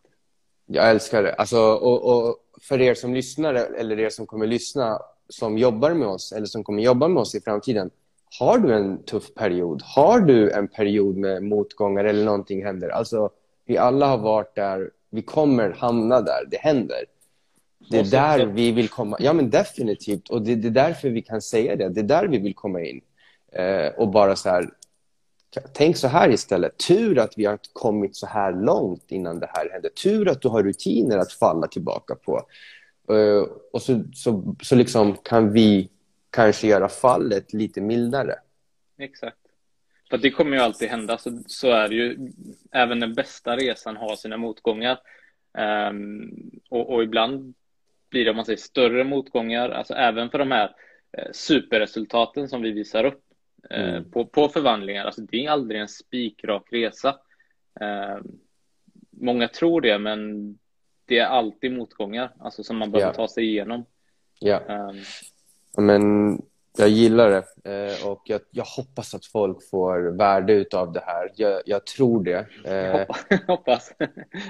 Jag 0.66 0.90
älskar 0.90 1.22
det. 1.22 1.34
Alltså, 1.34 1.58
och, 1.58 2.28
och 2.28 2.36
för 2.62 2.80
er 2.80 2.94
som 2.94 3.14
lyssnar, 3.14 3.54
eller 3.54 4.00
er 4.00 4.10
som 4.10 4.26
kommer 4.26 4.46
lyssna, 4.46 4.98
som 5.28 5.58
jobbar 5.58 5.94
med 5.94 6.08
oss, 6.08 6.32
eller 6.32 6.46
som 6.46 6.64
kommer 6.64 6.82
jobba 6.82 7.08
med 7.08 7.20
oss 7.20 7.34
i 7.34 7.40
framtiden. 7.40 7.90
Har 8.38 8.58
du 8.58 8.74
en 8.74 9.02
tuff 9.02 9.34
period? 9.34 9.82
Har 9.82 10.20
du 10.20 10.50
en 10.50 10.68
period 10.68 11.16
med 11.16 11.42
motgångar 11.42 12.04
eller 12.04 12.24
någonting 12.24 12.64
händer? 12.64 12.88
Alltså, 12.88 13.30
vi 13.66 13.78
alla 13.78 14.06
har 14.06 14.18
varit 14.18 14.54
där 14.54 14.90
vi 15.10 15.22
kommer 15.22 15.70
hamna 15.70 16.20
där. 16.20 16.46
Det 16.50 16.56
händer. 16.56 17.04
Det 17.90 17.98
är 17.98 18.04
där 18.04 18.46
vi 18.46 18.72
vill 18.72 18.88
komma. 18.88 19.16
Ja, 19.20 19.32
men 19.32 19.50
definitivt. 19.50 20.28
Och 20.28 20.42
det, 20.42 20.54
det, 20.54 20.68
är 20.68 20.72
därför 20.72 21.08
vi 21.08 21.22
kan 21.22 21.42
säga 21.42 21.76
det. 21.76 21.88
Det 21.88 22.00
är 22.00 22.04
där 22.04 22.28
vi 22.28 22.38
vill 22.38 22.54
komma 22.54 22.80
in. 22.80 23.00
Eh, 23.52 23.86
och 23.86 24.08
bara 24.08 24.36
så 24.36 24.48
här, 24.48 24.70
tänk 25.72 25.96
så 25.96 26.08
här 26.08 26.30
istället. 26.30 26.78
Tur 26.78 27.18
att 27.18 27.32
vi 27.36 27.44
har 27.44 27.58
kommit 27.72 28.16
så 28.16 28.26
här 28.26 28.52
långt 28.52 29.04
innan 29.08 29.40
det 29.40 29.50
här 29.52 29.70
hände. 29.72 29.90
Tur 30.02 30.28
att 30.28 30.42
du 30.42 30.48
har 30.48 30.62
rutiner 30.62 31.18
att 31.18 31.32
falla 31.32 31.66
tillbaka 31.66 32.14
på. 32.14 32.42
Eh, 33.16 33.46
och 33.72 33.82
så, 33.82 34.04
så, 34.14 34.56
så 34.62 34.76
liksom 34.76 35.16
kan 35.16 35.52
vi 35.52 35.90
kanske 36.30 36.66
göra 36.66 36.88
fallet 36.88 37.52
lite 37.52 37.80
mildare. 37.80 38.34
Exakt. 38.98 39.36
För 40.10 40.18
det 40.18 40.30
kommer 40.30 40.56
ju 40.56 40.62
alltid 40.62 40.88
hända, 40.88 41.18
så, 41.18 41.42
så 41.46 41.70
är 41.70 41.88
det 41.88 41.94
ju. 41.94 42.32
Även 42.72 43.00
den 43.00 43.14
bästa 43.14 43.56
resan 43.56 43.96
har 43.96 44.16
sina 44.16 44.36
motgångar. 44.36 44.98
Um, 45.90 46.50
och, 46.68 46.94
och, 46.94 47.02
ibland 47.02 47.54
blir 48.10 48.24
det, 48.24 48.30
om 48.30 48.36
man 48.36 48.44
säger, 48.44 48.56
större 48.56 49.04
motgångar, 49.04 49.70
alltså 49.70 49.94
även 49.94 50.30
för 50.30 50.38
de 50.38 50.50
här 50.50 50.74
eh, 51.18 51.28
superresultaten 51.32 52.48
som 52.48 52.62
vi 52.62 52.70
visar 52.70 53.04
upp 53.04 53.22
eh, 53.70 53.88
mm. 53.88 54.10
på, 54.10 54.26
på 54.26 54.48
förvandlingar. 54.48 55.04
Alltså 55.04 55.20
det 55.20 55.44
är 55.44 55.50
aldrig 55.50 55.80
en 55.80 55.88
spikrak 55.88 56.68
resa. 56.70 57.16
Um, 57.80 58.38
många 59.10 59.48
tror 59.48 59.80
det, 59.80 59.98
men 59.98 60.58
det 61.12 61.18
är 61.18 61.26
alltid 61.26 61.72
motgångar, 61.72 62.32
alltså 62.38 62.64
som 62.64 62.76
man 62.76 62.90
behöver 62.90 63.06
yeah. 63.06 63.16
ta 63.16 63.28
sig 63.28 63.44
igenom. 63.44 63.84
Ja. 64.38 64.60
Um, 64.68 64.96
men 65.84 66.02
jag 66.78 66.88
gillar 66.88 67.30
det 67.30 67.44
eh, 67.70 68.06
och 68.06 68.22
jag, 68.24 68.40
jag, 68.50 68.64
hoppas 68.64 69.14
att 69.14 69.26
folk 69.26 69.68
får 69.70 70.16
värde 70.16 70.64
av 70.72 70.92
det 70.92 71.02
här. 71.06 71.32
Jag, 71.36 71.62
jag 71.66 71.86
tror 71.86 72.24
det. 72.24 72.46
Eh, 72.64 73.38
hoppas. 73.46 73.92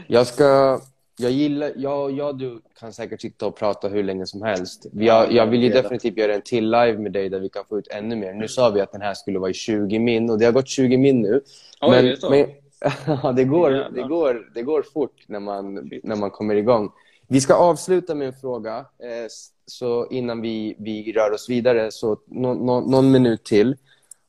jag 0.06 0.26
ska... 0.26 0.80
Jag 1.18 1.30
gillar... 1.30 1.72
Jag, 1.76 2.10
jag 2.10 2.38
du 2.38 2.60
kan 2.80 2.92
säkert 2.92 3.20
sitta 3.20 3.46
och 3.46 3.56
prata 3.56 3.88
hur 3.88 4.02
länge 4.02 4.26
som 4.26 4.42
helst. 4.42 4.86
Jag, 4.92 5.32
jag 5.32 5.46
vill 5.46 5.62
ju 5.62 5.68
definitivt 5.68 6.16
göra 6.16 6.34
en 6.34 6.42
till 6.42 6.70
live 6.70 6.98
med 6.98 7.12
dig 7.12 7.28
där 7.28 7.40
vi 7.40 7.48
kan 7.48 7.64
få 7.64 7.78
ut 7.78 7.88
ännu 7.88 8.16
mer. 8.16 8.32
Nu 8.32 8.48
sa 8.48 8.70
vi 8.70 8.80
att 8.80 8.92
den 8.92 9.02
här 9.02 9.14
skulle 9.14 9.38
vara 9.38 9.50
i 9.50 9.54
20 9.54 9.98
min 9.98 10.30
och 10.30 10.38
det 10.38 10.44
har 10.44 10.52
gått 10.52 10.68
20 10.68 10.96
min 10.96 11.22
nu. 11.22 11.40
Oj, 11.80 12.16
men, 12.30 12.48
ja, 13.22 13.32
det, 13.32 13.44
går, 13.44 13.70
det, 13.70 14.02
går, 14.02 14.50
det 14.54 14.62
går 14.62 14.82
fort 14.82 15.24
när 15.26 15.40
man, 15.40 15.90
när 16.02 16.16
man 16.16 16.30
kommer 16.30 16.54
igång. 16.54 16.92
Vi 17.28 17.40
ska 17.40 17.54
avsluta 17.54 18.14
med 18.14 18.26
en 18.26 18.32
fråga. 18.32 18.76
Eh, 18.78 19.26
så 19.66 20.06
innan 20.10 20.40
vi, 20.40 20.76
vi 20.78 21.12
rör 21.12 21.32
oss 21.32 21.48
vidare, 21.48 21.90
så 21.90 22.18
no, 22.26 22.46
no, 22.46 22.90
någon 22.90 23.10
minut 23.10 23.44
till. 23.44 23.76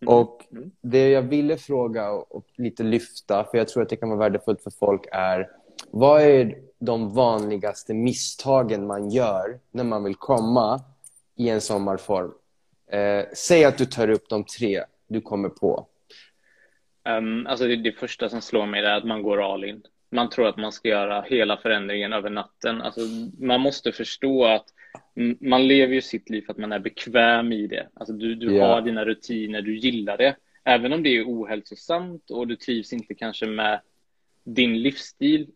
Mm. 0.02 0.14
Och 0.14 0.42
mm. 0.52 0.72
Det 0.82 1.10
jag 1.10 1.22
ville 1.22 1.58
fråga 1.58 2.12
och 2.12 2.46
lite 2.58 2.84
lyfta, 2.84 3.44
för 3.44 3.58
jag 3.58 3.68
tror 3.68 3.84
att 3.84 3.90
det 3.90 3.96
kan 3.96 4.10
vara 4.10 4.20
värdefullt 4.20 4.62
för 4.62 4.72
folk, 4.72 5.06
är 5.12 5.50
vad 5.92 6.22
är 6.22 6.58
de 6.80 7.14
vanligaste 7.14 7.94
misstagen 7.94 8.88
man 8.88 9.10
gör 9.10 9.60
när 9.72 9.84
man 9.84 10.04
vill 10.04 10.16
komma 10.16 10.82
i 11.36 11.50
en 11.50 11.62
sommarform? 11.62 12.32
Eh, 12.92 13.26
säg 13.34 13.66
att 13.66 13.78
du 13.78 13.86
tar 13.86 14.10
upp 14.10 14.30
de 14.30 14.44
tre 14.44 14.84
du 15.08 15.22
kommer 15.22 15.50
på. 15.50 15.88
Um, 17.10 17.48
alltså 17.48 17.68
det, 17.68 17.76
det 17.76 17.92
första 17.92 18.30
som 18.30 18.42
slår 18.42 18.66
mig 18.66 18.86
är 18.86 18.98
att 18.98 19.06
man 19.06 19.24
går 19.24 19.54
all 19.54 19.64
in. 19.64 19.84
Man 20.12 20.30
tror 20.30 20.48
att 20.48 20.58
man 20.58 20.72
ska 20.72 20.90
göra 20.90 21.22
hela 21.22 21.58
förändringen 21.58 22.14
över 22.14 22.30
natten. 22.30 22.82
Alltså, 22.82 23.02
man 23.40 23.62
måste 23.62 23.92
förstå 23.92 24.46
att 24.46 24.66
man 25.40 25.68
lever 25.68 25.94
ju 25.94 26.02
sitt 26.02 26.30
liv 26.30 26.42
för 26.42 26.52
att 26.54 26.58
man 26.60 26.72
är 26.72 26.80
bekväm 26.80 27.52
i 27.52 27.68
det. 27.68 27.88
Alltså 27.94 28.14
du, 28.14 28.36
du 28.36 28.54
yeah. 28.54 28.70
har 28.70 28.82
dina 28.82 29.06
rutiner, 29.06 29.62
du 29.62 29.78
gillar 29.78 30.18
det. 30.18 30.36
Även 30.64 30.94
om 30.94 31.04
det 31.04 31.10
är 31.10 31.24
ohälsosamt 31.24 32.32
och 32.32 32.48
du 32.48 32.56
trivs 32.56 32.94
inte 32.94 33.14
kanske 33.14 33.46
med 33.46 33.82
din 34.44 34.82
livsstil 34.82 35.48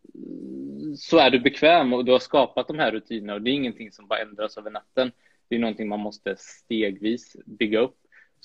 så 0.95 1.17
är 1.17 1.29
du 1.29 1.39
bekväm 1.39 1.93
och 1.93 2.05
du 2.05 2.11
har 2.11 2.19
skapat 2.19 2.67
de 2.67 2.79
här 2.79 2.91
rutinerna 2.91 3.33
och 3.33 3.41
det 3.41 3.49
är 3.51 3.53
ingenting 3.53 3.91
som 3.91 4.07
bara 4.07 4.19
ändras 4.19 4.57
över 4.57 4.71
natten. 4.71 5.11
Det 5.49 5.55
är 5.55 5.59
någonting 5.59 5.87
man 5.87 5.99
måste 5.99 6.35
stegvis 6.37 7.35
bygga 7.45 7.79
upp. 7.79 7.97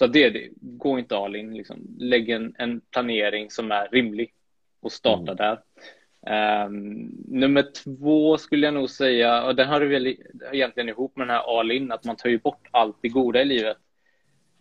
Så 0.03 0.07
det 0.09 0.31
det. 0.31 0.49
Gå 0.61 0.99
inte 0.99 1.17
all 1.17 1.37
in. 1.37 1.55
Liksom. 1.55 1.97
Lägg 1.99 2.31
en, 2.31 2.55
en 2.59 2.81
planering 2.81 3.51
som 3.51 3.73
är 3.73 3.89
rimlig 3.89 4.35
och 4.81 4.93
starta 4.93 5.33
mm. 5.33 5.37
där. 5.37 5.59
Um, 6.67 7.11
nummer 7.29 7.67
två 7.85 8.39
skulle 8.39 8.67
jag 8.67 8.75
nog 8.75 8.91
säga, 8.91 9.45
och 9.45 9.57
den 9.57 9.69
har 9.69 9.81
väl 9.81 10.17
egentligen 10.53 10.89
ihop 10.89 11.17
med 11.17 11.27
den 11.27 11.37
här 11.37 11.61
all 11.61 11.71
in, 11.71 11.93
att 11.93 12.05
man 12.05 12.17
tar 12.17 12.29
ju 12.29 12.39
bort 12.39 12.69
allt 12.71 12.97
det 13.01 13.09
goda 13.09 13.43
i 13.43 13.45
livet. 13.45 13.77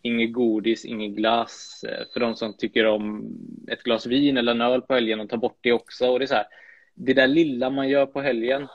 Inget 0.01 0.33
godis, 0.33 0.85
inget 0.85 1.11
glass. 1.11 1.83
Eh, 1.87 2.05
för 2.13 2.19
de 2.19 2.35
som 2.35 2.57
tycker 2.57 2.85
om 2.85 3.33
ett 3.67 3.83
glas 3.83 4.05
vin 4.05 4.37
eller 4.37 4.51
en 4.51 4.61
öl 4.61 4.81
på 4.81 4.93
helgen, 4.93 5.19
och 5.19 5.29
tar 5.29 5.37
bort 5.37 5.59
det 5.61 5.73
också. 5.73 6.07
Och 6.07 6.19
det 6.19 6.25
är 6.25 6.27
så 6.27 6.35
här, 6.35 6.47
det 6.93 7.13
där 7.13 7.27
lilla 7.27 7.69
man 7.69 7.89
gör 7.89 8.05
på 8.05 8.21
helgen, 8.21 8.67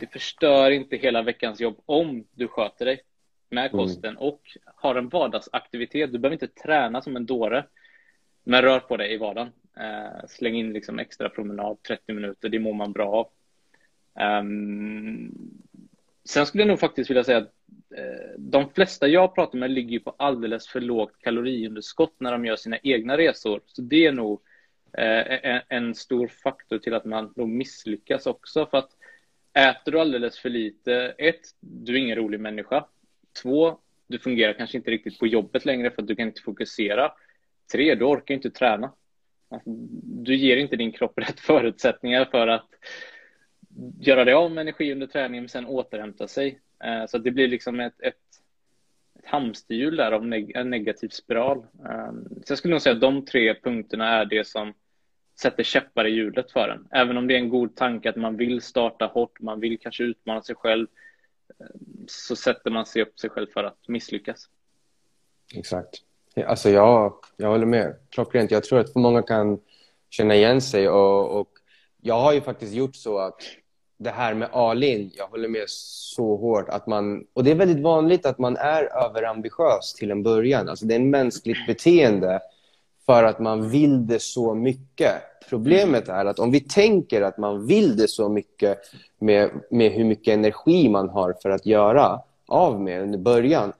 det 0.00 0.06
förstör 0.12 0.70
inte 0.70 0.96
hela 0.96 1.22
veckans 1.22 1.60
jobb 1.60 1.80
om 1.86 2.24
du 2.32 2.48
sköter 2.48 2.84
dig 2.84 3.00
med 3.50 3.66
mm. 3.66 3.70
kosten 3.70 4.10
mm. 4.10 4.22
och 4.22 4.40
har 4.64 4.94
en 4.94 5.08
vardagsaktivitet. 5.08 6.12
Du 6.12 6.18
behöver 6.18 6.44
inte 6.44 6.62
träna 6.62 7.02
som 7.02 7.16
en 7.16 7.26
dåre, 7.26 7.64
men 8.44 8.62
rör 8.62 8.80
på 8.80 8.96
dig 8.96 9.14
i 9.14 9.16
vardagen. 9.16 9.52
Uh, 9.80 10.26
släng 10.28 10.54
in 10.54 10.72
liksom 10.72 10.98
extra 10.98 11.28
promenad, 11.28 11.82
30 11.82 12.12
minuter, 12.12 12.48
det 12.48 12.58
mår 12.58 12.74
man 12.74 12.92
bra 12.92 13.08
av. 13.08 13.28
Um, 14.40 15.34
sen 16.24 16.46
skulle 16.46 16.62
jag 16.62 16.68
nog 16.68 16.80
faktiskt 16.80 17.10
vilja 17.10 17.24
säga 17.24 17.38
att 17.38 17.52
uh, 17.98 18.38
de 18.38 18.70
flesta 18.70 19.08
jag 19.08 19.34
pratar 19.34 19.58
med 19.58 19.70
ligger 19.70 19.98
på 19.98 20.14
alldeles 20.18 20.68
för 20.68 20.80
lågt 20.80 21.18
kaloriunderskott 21.18 22.14
när 22.18 22.32
de 22.32 22.46
gör 22.46 22.56
sina 22.56 22.78
egna 22.82 23.16
resor. 23.16 23.60
Så 23.66 23.82
det 23.82 24.06
är 24.06 24.12
nog 24.12 24.40
uh, 24.98 25.46
en, 25.46 25.60
en, 25.68 25.94
stor 25.94 26.26
faktor 26.26 26.78
till 26.78 26.94
att 26.94 27.04
man 27.04 27.32
nog 27.36 27.48
misslyckas 27.48 28.26
också. 28.26 28.66
För 28.66 28.78
att 28.78 28.90
äter 29.52 29.92
du 29.92 30.00
alldeles 30.00 30.38
för 30.38 30.48
lite, 30.48 31.14
ett, 31.18 31.40
du 31.60 31.94
är 31.94 31.98
ingen 31.98 32.16
rolig 32.16 32.40
människa. 32.40 32.86
Två, 33.42 33.78
du 34.06 34.18
fungerar 34.18 34.52
kanske 34.52 34.76
inte 34.76 34.90
riktigt 34.90 35.18
på 35.18 35.26
jobbet 35.26 35.64
längre 35.64 35.90
för 35.90 36.02
att 36.02 36.08
du 36.08 36.16
kan 36.16 36.26
inte 36.26 36.42
fokusera. 36.42 37.12
Tre, 37.72 37.94
du 37.94 38.04
orkar 38.04 38.34
inte 38.34 38.50
träna. 38.50 38.92
Alltså, 39.48 39.70
du 40.04 40.36
ger 40.36 40.56
inte 40.56 40.76
din 40.76 40.92
kropp 40.92 41.18
rätt 41.18 41.40
förutsättningar 41.40 42.24
för 42.24 42.48
att 42.48 42.68
göra 44.00 44.24
det 44.24 44.32
av 44.32 44.50
med 44.50 44.62
energi 44.62 44.92
under 44.92 45.06
träningen 45.06 45.42
men 45.42 45.48
sen 45.48 45.66
återhämta 45.66 46.28
sig. 46.28 46.60
Eh, 46.84 47.06
så 47.06 47.18
det 47.18 47.30
blir 47.30 47.48
liksom 47.48 47.80
ett, 47.80 48.00
ett, 48.00 48.14
ett 49.18 49.26
hamsterhjul 49.26 49.96
där 49.96 50.12
av 50.12 50.26
neg 50.26 50.56
en 50.56 50.70
negativ 50.70 51.08
spiral. 51.08 51.58
Eh, 51.58 52.12
så 52.44 52.52
jag 52.52 52.58
skulle 52.58 52.74
nog 52.74 52.82
säga 52.82 52.94
att 52.94 53.00
de 53.00 53.24
tre 53.24 53.54
punkterna 53.54 54.08
är 54.08 54.24
det 54.24 54.46
som 54.46 54.74
sätter 55.40 55.62
käppar 55.62 56.06
i 56.06 56.10
hjulet 56.10 56.52
för 56.52 56.68
en. 56.68 56.88
Även 56.90 57.16
om 57.16 57.26
det 57.26 57.34
är 57.34 57.38
en 57.38 57.48
god 57.48 57.76
tanke 57.76 58.10
att 58.10 58.16
man 58.16 58.36
vill 58.36 58.60
starta 58.62 59.06
hårt, 59.06 59.40
man 59.40 59.60
vill 59.60 59.78
kanske 59.78 60.04
utmana 60.04 60.42
sig 60.42 60.54
själv, 60.54 60.86
så 62.06 62.36
sätter 62.36 62.70
man 62.70 62.86
sig 62.86 63.02
upp 63.02 63.18
sig 63.20 63.30
själv 63.30 63.46
för 63.54 63.64
att 63.64 63.88
misslyckas. 63.88 64.48
Exakt. 65.54 66.02
Alltså 66.46 66.70
jag, 66.70 67.14
jag 67.36 67.48
håller 67.48 67.66
med. 67.66 67.96
Klockrent. 68.10 68.50
Jag 68.50 68.64
tror 68.64 68.78
att 68.78 68.94
många 68.94 69.22
kan 69.22 69.58
känna 70.10 70.34
igen 70.34 70.60
sig 70.60 70.88
och, 70.88 71.40
och 71.40 71.48
jag 72.00 72.20
har 72.20 72.32
ju 72.32 72.40
faktiskt 72.40 72.72
gjort 72.72 72.96
så 72.96 73.18
att 73.18 73.40
det 73.98 74.10
här 74.10 74.34
med 74.34 74.48
all-in, 74.52 75.10
jag 75.14 75.26
håller 75.26 75.48
med 75.48 75.64
så 75.68 76.36
hårt 76.36 76.68
att 76.68 76.86
man, 76.86 77.26
och 77.32 77.44
det 77.44 77.50
är 77.50 77.54
väldigt 77.54 77.82
vanligt 77.82 78.26
att 78.26 78.38
man 78.38 78.56
är 78.56 79.04
överambitiös 79.04 79.94
till 79.94 80.10
en 80.10 80.22
början. 80.22 80.68
Alltså 80.68 80.86
det 80.86 80.94
är 80.94 81.00
ett 81.00 81.06
mänskligt 81.06 81.66
beteende 81.66 82.40
för 83.06 83.24
att 83.24 83.38
man 83.38 83.70
vill 83.70 84.06
det 84.06 84.22
så 84.22 84.54
mycket. 84.54 85.12
Problemet 85.48 86.08
är 86.08 86.24
att 86.24 86.38
om 86.38 86.50
vi 86.50 86.60
tänker 86.60 87.22
att 87.22 87.38
man 87.38 87.66
vill 87.66 87.96
det 87.96 88.08
så 88.08 88.28
mycket 88.28 88.78
med, 89.18 89.50
med 89.70 89.92
hur 89.92 90.04
mycket 90.04 90.34
energi 90.34 90.88
man 90.88 91.08
har 91.08 91.34
för 91.42 91.50
att 91.50 91.66
göra 91.66 92.20
av 92.48 92.80
med 92.80 93.02
under 93.02 93.18
början. 93.18 93.72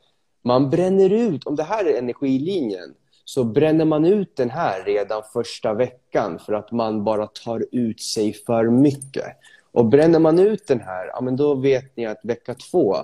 Man 0.43 0.71
bränner 0.71 1.11
ut, 1.11 1.45
om 1.45 1.57
det 1.57 1.63
här 1.63 1.85
är 1.85 1.99
energilinjen, 1.99 2.95
så 3.25 3.45
bränner 3.45 3.85
man 3.85 4.05
ut 4.05 4.37
den 4.37 4.51
här 4.51 4.85
redan 4.85 5.23
första 5.33 5.75
veckan 5.75 6.39
för 6.39 6.53
att 6.53 6.73
man 6.73 7.05
bara 7.05 7.27
tar 7.27 7.65
ut 7.73 8.01
sig 8.01 8.33
för 8.33 8.71
mycket. 8.71 9.27
Och 9.73 9.85
bränner 9.85 10.19
man 10.19 10.39
ut 10.39 10.67
den 10.67 10.81
här, 10.81 11.07
ja, 11.07 11.21
men 11.21 11.37
då 11.37 11.55
vet 11.55 11.97
ni 11.97 12.07
att 12.07 12.21
vecka 12.23 12.55
två, 12.55 12.97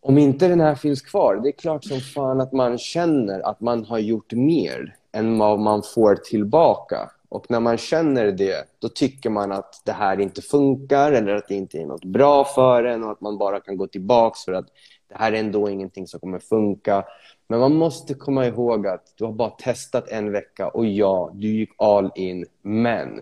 om 0.00 0.18
inte 0.18 0.48
den 0.48 0.60
här 0.60 0.74
finns 0.74 1.02
kvar, 1.02 1.40
det 1.42 1.48
är 1.48 1.52
klart 1.52 1.84
som 1.84 2.00
fan 2.00 2.40
att 2.40 2.52
man 2.52 2.78
känner 2.78 3.40
att 3.40 3.60
man 3.60 3.84
har 3.84 3.98
gjort 3.98 4.32
mer 4.32 4.96
än 5.14 5.38
vad 5.38 5.58
man 5.58 5.82
får 5.82 6.14
tillbaka. 6.14 7.10
Och 7.28 7.46
när 7.50 7.60
man 7.60 7.76
känner 7.76 8.32
det, 8.32 8.68
då 8.78 8.88
tycker 8.88 9.30
man 9.30 9.52
att 9.52 9.82
det 9.84 9.92
här 9.92 10.20
inte 10.20 10.42
funkar 10.42 11.12
eller 11.12 11.34
att 11.34 11.48
det 11.48 11.54
inte 11.54 11.78
är 11.78 11.86
något 11.86 12.04
bra 12.04 12.44
för 12.44 12.84
en 12.84 13.04
och 13.04 13.10
att 13.10 13.20
man 13.20 13.38
bara 13.38 13.60
kan 13.60 13.76
gå 13.76 13.86
tillbaka 13.86 14.36
för 14.44 14.52
att 14.52 14.66
det 15.08 15.14
här 15.18 15.32
är 15.32 15.36
ändå 15.36 15.68
ingenting 15.68 16.06
som 16.06 16.20
kommer 16.20 16.38
funka. 16.38 17.04
Men 17.48 17.60
man 17.60 17.74
måste 17.74 18.14
komma 18.14 18.46
ihåg 18.46 18.86
att 18.86 19.12
du 19.16 19.24
har 19.24 19.32
bara 19.32 19.50
testat 19.50 20.08
en 20.08 20.32
vecka 20.32 20.68
och 20.68 20.86
ja, 20.86 21.30
du 21.34 21.48
gick 21.48 21.70
all 21.78 22.10
in. 22.14 22.46
Men 22.62 23.20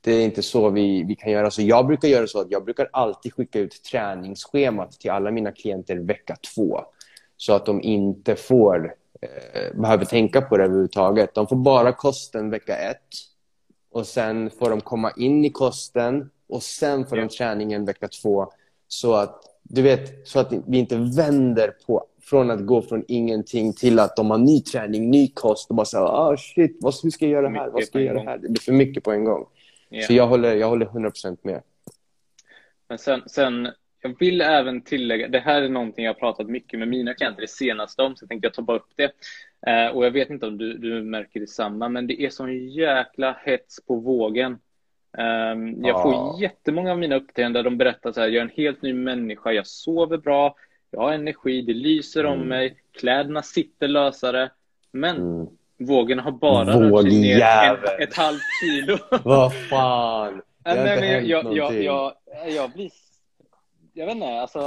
det 0.00 0.12
är 0.12 0.24
inte 0.24 0.42
så 0.42 0.70
vi, 0.70 1.04
vi 1.04 1.14
kan 1.14 1.32
göra. 1.32 1.50
Så 1.50 1.62
jag 1.62 1.86
brukar 1.86 2.08
göra 2.08 2.26
så 2.26 2.40
att 2.40 2.50
jag 2.50 2.64
brukar 2.64 2.88
alltid 2.92 3.34
skicka 3.34 3.58
ut 3.58 3.82
träningsschemat 3.82 4.92
till 4.92 5.10
alla 5.10 5.30
mina 5.30 5.52
klienter 5.52 5.96
vecka 5.96 6.36
två. 6.54 6.80
Så 7.36 7.52
att 7.52 7.66
de 7.66 7.82
inte 7.82 8.36
får, 8.36 8.94
behöver 9.74 10.04
tänka 10.04 10.42
på 10.42 10.56
det 10.56 10.64
överhuvudtaget. 10.64 11.34
De 11.34 11.46
får 11.46 11.56
bara 11.56 11.92
kosten 11.92 12.50
vecka 12.50 12.76
ett. 12.76 13.08
Och 13.90 14.06
sen 14.06 14.50
får 14.50 14.70
de 14.70 14.80
komma 14.80 15.12
in 15.16 15.44
i 15.44 15.50
kosten 15.50 16.30
och 16.48 16.62
sen 16.62 17.06
får 17.06 17.16
de 17.16 17.28
träningen 17.28 17.84
vecka 17.84 18.08
två. 18.08 18.52
Så 18.88 19.14
att, 19.14 19.42
du 19.62 19.82
vet, 19.82 20.28
så 20.28 20.38
att 20.38 20.52
vi 20.66 20.78
inte 20.78 20.96
vänder 20.96 21.74
på 21.86 22.06
från 22.20 22.50
att 22.50 22.66
gå 22.66 22.82
från 22.82 23.04
ingenting 23.08 23.72
till 23.72 23.98
att 23.98 24.16
de 24.16 24.30
har 24.30 24.38
ny 24.38 24.60
träning, 24.60 25.10
ny 25.10 25.28
kost 25.28 25.70
och 25.70 25.76
bara 25.76 25.86
så 25.86 25.98
ah 25.98 26.36
shit, 26.36 26.78
vad 26.80 26.94
ska 26.94 27.24
jag 27.24 27.30
göra 27.30 27.48
här? 27.48 27.70
Vad 27.70 27.84
ska 27.84 27.98
jag 28.00 28.06
göra 28.06 28.30
här? 28.30 28.38
Det 28.38 28.48
blir 28.48 28.62
för 28.62 28.72
mycket 28.72 29.04
på 29.04 29.12
en 29.12 29.24
gång. 29.24 29.46
Yeah. 29.90 30.06
Så 30.06 30.12
jag 30.12 30.26
håller, 30.26 30.54
jag 30.54 30.68
håller 30.68 30.86
100% 30.86 31.38
med. 31.42 31.62
Men 32.88 32.98
sen, 32.98 33.22
sen, 33.26 33.68
jag 34.04 34.18
vill 34.18 34.40
även 34.40 34.80
tillägga, 34.82 35.28
det 35.28 35.38
här 35.38 35.62
är 35.62 35.68
någonting 35.68 36.04
jag 36.04 36.14
har 36.14 36.20
pratat 36.20 36.46
mycket 36.46 36.78
med 36.78 36.88
mina 36.88 37.14
klienter 37.14 37.40
det 37.40 37.48
senaste 37.48 38.02
om, 38.02 38.16
så 38.16 38.22
jag 38.22 38.28
tänkte 38.28 38.46
jag 38.46 38.54
ta 38.54 38.62
bara 38.62 38.76
upp 38.76 38.92
det. 38.96 39.12
Eh, 39.66 39.96
och 39.96 40.04
jag 40.04 40.10
vet 40.10 40.30
inte 40.30 40.46
om 40.46 40.58
du, 40.58 40.78
du 40.78 41.02
märker 41.02 41.40
detsamma, 41.40 41.88
men 41.88 42.06
det 42.06 42.22
är 42.22 42.30
sån 42.30 42.68
jäkla 42.68 43.36
hets 43.44 43.86
på 43.86 43.94
vågen. 43.94 44.58
Um, 45.18 45.84
jag 45.84 46.02
får 46.02 46.14
ah. 46.14 46.38
jättemånga 46.40 46.90
av 46.90 46.98
mina 46.98 47.16
uppträdanden 47.16 47.64
där 47.64 47.70
de 47.70 47.78
berättar 47.78 48.12
så 48.12 48.20
här, 48.20 48.28
jag 48.28 48.36
är 48.36 48.40
en 48.40 48.50
helt 48.56 48.82
ny 48.82 48.92
människa, 48.92 49.52
jag 49.52 49.66
sover 49.66 50.18
bra, 50.18 50.56
jag 50.90 51.00
har 51.00 51.12
energi, 51.12 51.62
det 51.62 51.74
lyser 51.74 52.24
mm. 52.24 52.32
om 52.32 52.48
mig, 52.48 52.76
kläderna 52.92 53.42
sitter 53.42 53.88
lösare, 53.88 54.50
men 54.92 55.16
mm. 55.16 55.46
Vågen 55.78 56.18
har 56.18 56.32
bara 56.32 56.80
rört 56.80 57.02
sig 57.02 57.20
ner 57.20 57.38
ett, 57.38 58.00
ett 58.08 58.16
halvt 58.16 58.42
kilo. 58.60 58.98
Vad 59.24 59.52
fan. 59.54 60.42
Det 60.64 60.70
har 60.70 60.76
inte 60.76 61.06
hänt 61.06 61.26
jag, 61.26 61.44
någonting. 61.44 61.82
Jag, 61.82 62.12
jag, 62.26 62.50
jag 62.50 62.70
blir... 62.70 62.90
Jag 63.96 64.06
vet 64.06 64.14
inte, 64.14 64.26
alltså... 64.26 64.58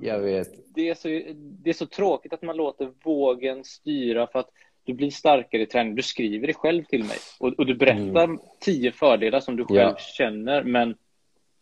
Jag 0.00 0.18
vet. 0.18 0.74
Det 0.74 0.88
är, 0.88 0.94
så, 0.94 1.08
det 1.36 1.70
är 1.70 1.74
så 1.74 1.86
tråkigt 1.86 2.32
att 2.32 2.42
man 2.42 2.56
låter 2.56 2.90
vågen 3.04 3.64
styra 3.64 4.26
för 4.26 4.38
att 4.38 4.50
du 4.84 4.94
blir 4.94 5.10
starkare 5.10 5.62
i 5.62 5.66
träning. 5.66 5.94
Du 5.94 6.02
skriver 6.02 6.46
det 6.46 6.54
själv 6.54 6.84
till 6.84 7.04
mig 7.04 7.16
och, 7.40 7.48
och 7.48 7.66
du 7.66 7.74
berättar 7.74 8.24
mm. 8.24 8.38
tio 8.60 8.92
fördelar 8.92 9.40
som 9.40 9.56
du 9.56 9.64
själv 9.64 9.78
ja. 9.78 9.96
känner, 9.98 10.62
men 10.62 10.94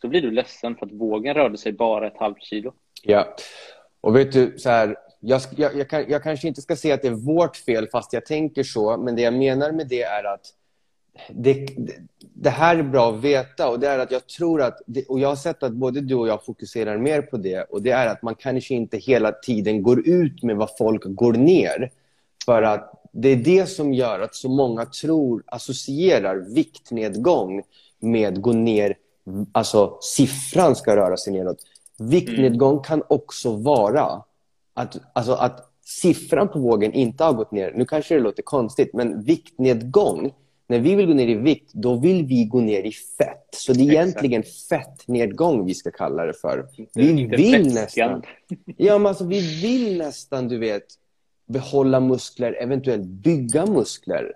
så 0.00 0.08
blir 0.08 0.22
du 0.22 0.30
ledsen 0.30 0.76
för 0.76 0.86
att 0.86 0.92
vågen 0.92 1.34
rörde 1.34 1.58
sig 1.58 1.72
bara 1.72 2.06
ett 2.06 2.18
halvt 2.18 2.42
kilo. 2.42 2.72
Ja, 3.02 3.36
och 4.00 4.16
vet 4.16 4.32
du, 4.32 4.58
så 4.58 4.70
här, 4.70 4.96
jag, 5.20 5.40
jag, 5.56 5.76
jag, 5.76 6.10
jag, 6.10 6.22
kanske 6.22 6.48
inte 6.48 6.62
ska 6.62 6.76
säga 6.76 6.94
att 6.94 7.02
det 7.02 7.08
är 7.08 7.34
vårt 7.34 7.56
fel 7.56 7.88
fast 7.88 8.12
jag 8.12 8.26
tänker 8.26 8.62
så. 8.62 8.96
Men 8.96 9.16
det 9.16 9.22
jag 9.22 9.34
menar 9.34 9.72
med 9.72 9.88
det 9.88 10.02
är 10.02 10.24
att 10.24 10.46
det, 11.30 11.68
det, 12.34 12.50
här 12.50 12.76
är 12.76 12.82
bra 12.82 13.10
att 13.10 13.20
veta. 13.20 13.68
Och 13.68 13.80
det 13.80 13.88
är 13.88 13.98
att 13.98 14.10
jag 14.10 14.26
tror 14.26 14.62
att, 14.62 14.80
och 15.08 15.20
jag 15.20 15.28
har 15.28 15.36
sett 15.36 15.62
att 15.62 15.72
både 15.72 16.00
du 16.00 16.14
och 16.14 16.28
jag 16.28 16.44
fokuserar 16.44 16.98
mer 16.98 17.22
på 17.22 17.36
det. 17.36 17.62
Och 17.62 17.82
det 17.82 17.90
är 17.90 18.06
att 18.06 18.22
man 18.22 18.34
kanske 18.34 18.74
inte 18.74 18.96
hela 18.96 19.32
tiden 19.32 19.82
går 19.82 20.08
ut 20.08 20.42
med 20.42 20.56
vad 20.56 20.76
folk 20.78 21.02
går 21.04 21.32
ner. 21.32 21.90
För 22.44 22.62
att 22.62 23.04
det 23.12 23.28
är 23.28 23.36
det 23.36 23.66
som 23.66 23.94
gör 23.94 24.20
att 24.20 24.34
så 24.34 24.48
många 24.48 24.86
tror, 24.86 25.42
associerar 25.46 26.54
viktnedgång 26.54 27.62
med 28.00 28.40
gå 28.40 28.52
ner, 28.52 28.96
alltså 29.52 29.98
siffran 30.00 30.76
ska 30.76 30.96
röra 30.96 31.16
sig 31.16 31.32
neråt. 31.32 31.58
Viktnedgång 31.98 32.82
kan 32.82 33.02
också 33.08 33.56
vara 33.56 34.22
att, 34.74 34.96
alltså 35.12 35.32
att 35.32 35.70
siffran 35.84 36.48
på 36.48 36.58
vågen 36.58 36.92
inte 36.92 37.24
har 37.24 37.32
gått 37.32 37.52
ner. 37.52 37.72
Nu 37.76 37.84
kanske 37.84 38.14
det 38.14 38.20
låter 38.20 38.42
konstigt, 38.42 38.94
men 38.94 39.22
viktnedgång, 39.22 40.32
när 40.66 40.78
vi 40.78 40.94
vill 40.94 41.06
gå 41.06 41.14
ner 41.14 41.28
i 41.28 41.34
vikt, 41.34 41.70
då 41.72 41.96
vill 41.96 42.26
vi 42.26 42.44
gå 42.44 42.60
ner 42.60 42.82
i 42.82 42.92
fett. 42.92 43.48
Så 43.50 43.72
det 43.72 43.80
är 43.80 43.84
Exakt. 43.84 43.94
egentligen 43.94 44.42
fettnedgång 44.68 45.66
vi 45.66 45.74
ska 45.74 45.90
kalla 45.90 46.24
det 46.26 46.34
för. 46.34 46.68
Vi 46.94 47.24
vill 47.24 47.74
nästan... 47.74 48.22
Ja, 48.76 48.98
men 48.98 49.06
alltså, 49.06 49.24
vi 49.24 49.62
vill 49.62 49.98
nästan, 49.98 50.48
du 50.48 50.58
vet, 50.58 50.86
behålla 51.46 52.00
muskler, 52.00 52.62
eventuellt 52.62 53.04
bygga 53.04 53.66
muskler. 53.66 54.32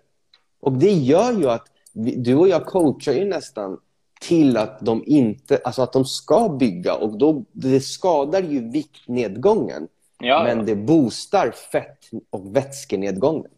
Och 0.60 0.72
det 0.72 0.92
gör 0.92 1.32
ju 1.32 1.50
att 1.50 1.66
vi, 1.92 2.16
du 2.16 2.34
och 2.34 2.48
jag 2.48 2.66
coachar 2.66 3.12
ju 3.12 3.24
nästan 3.24 3.80
till 4.20 4.56
att 4.56 4.80
de 4.80 5.02
inte, 5.06 5.60
alltså 5.64 5.82
att 5.82 5.92
de 5.92 6.04
ska 6.04 6.48
bygga 6.48 6.94
och 6.94 7.18
då, 7.18 7.44
det 7.52 7.80
skadar 7.80 8.42
ju 8.42 8.70
viktnedgången. 8.70 9.88
Ja, 10.18 10.42
men 10.44 10.58
ja. 10.58 10.64
det 10.64 10.76
boostar 10.76 11.50
fett 11.50 12.10
och 12.30 12.56
vätskenedgången. 12.56 13.50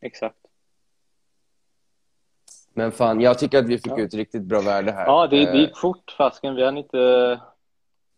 Exakt. 0.00 0.36
Men 2.76 2.92
fan, 2.92 3.20
jag 3.20 3.38
tycker 3.38 3.58
att 3.58 3.68
vi 3.68 3.78
fick 3.78 3.92
ja. 3.92 4.00
ut 4.00 4.14
riktigt 4.14 4.42
bra 4.42 4.60
värde 4.60 4.92
här. 4.92 5.06
Ja, 5.06 5.26
det, 5.26 5.36
det 5.36 5.58
gick 5.58 5.70
eh, 5.70 5.76
fort. 5.76 6.14
Fasken, 6.18 6.54
vi 6.54 6.62
har 6.62 6.72
inte... 6.72 6.98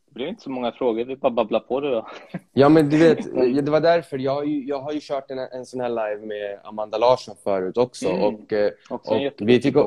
Det 0.06 0.14
blev 0.14 0.28
inte 0.28 0.42
så 0.42 0.50
många 0.50 0.72
frågor, 0.72 1.04
vi 1.04 1.16
bara 1.16 1.32
babblar 1.32 1.60
på 1.60 1.80
det 1.80 1.90
då. 1.90 2.06
Ja, 2.52 2.68
men 2.68 2.90
du 2.90 2.98
vet, 2.98 3.34
det 3.64 3.70
var 3.70 3.80
därför. 3.80 4.18
Jag 4.18 4.34
har 4.34 4.44
ju, 4.44 4.64
jag 4.64 4.80
har 4.80 4.92
ju 4.92 5.00
kört 5.02 5.30
en, 5.30 5.38
en 5.38 5.66
sån 5.66 5.80
här 5.80 5.88
live 5.88 6.26
med 6.26 6.60
Amanda 6.64 6.98
Larsson 6.98 7.34
förut 7.44 7.76
också. 7.76 8.08
Mm. 8.08 8.22
Och, 8.22 8.52
eh, 8.52 8.70
också 8.90 9.14
och 9.14 9.32
vi 9.38 9.60
tycker... 9.60 9.84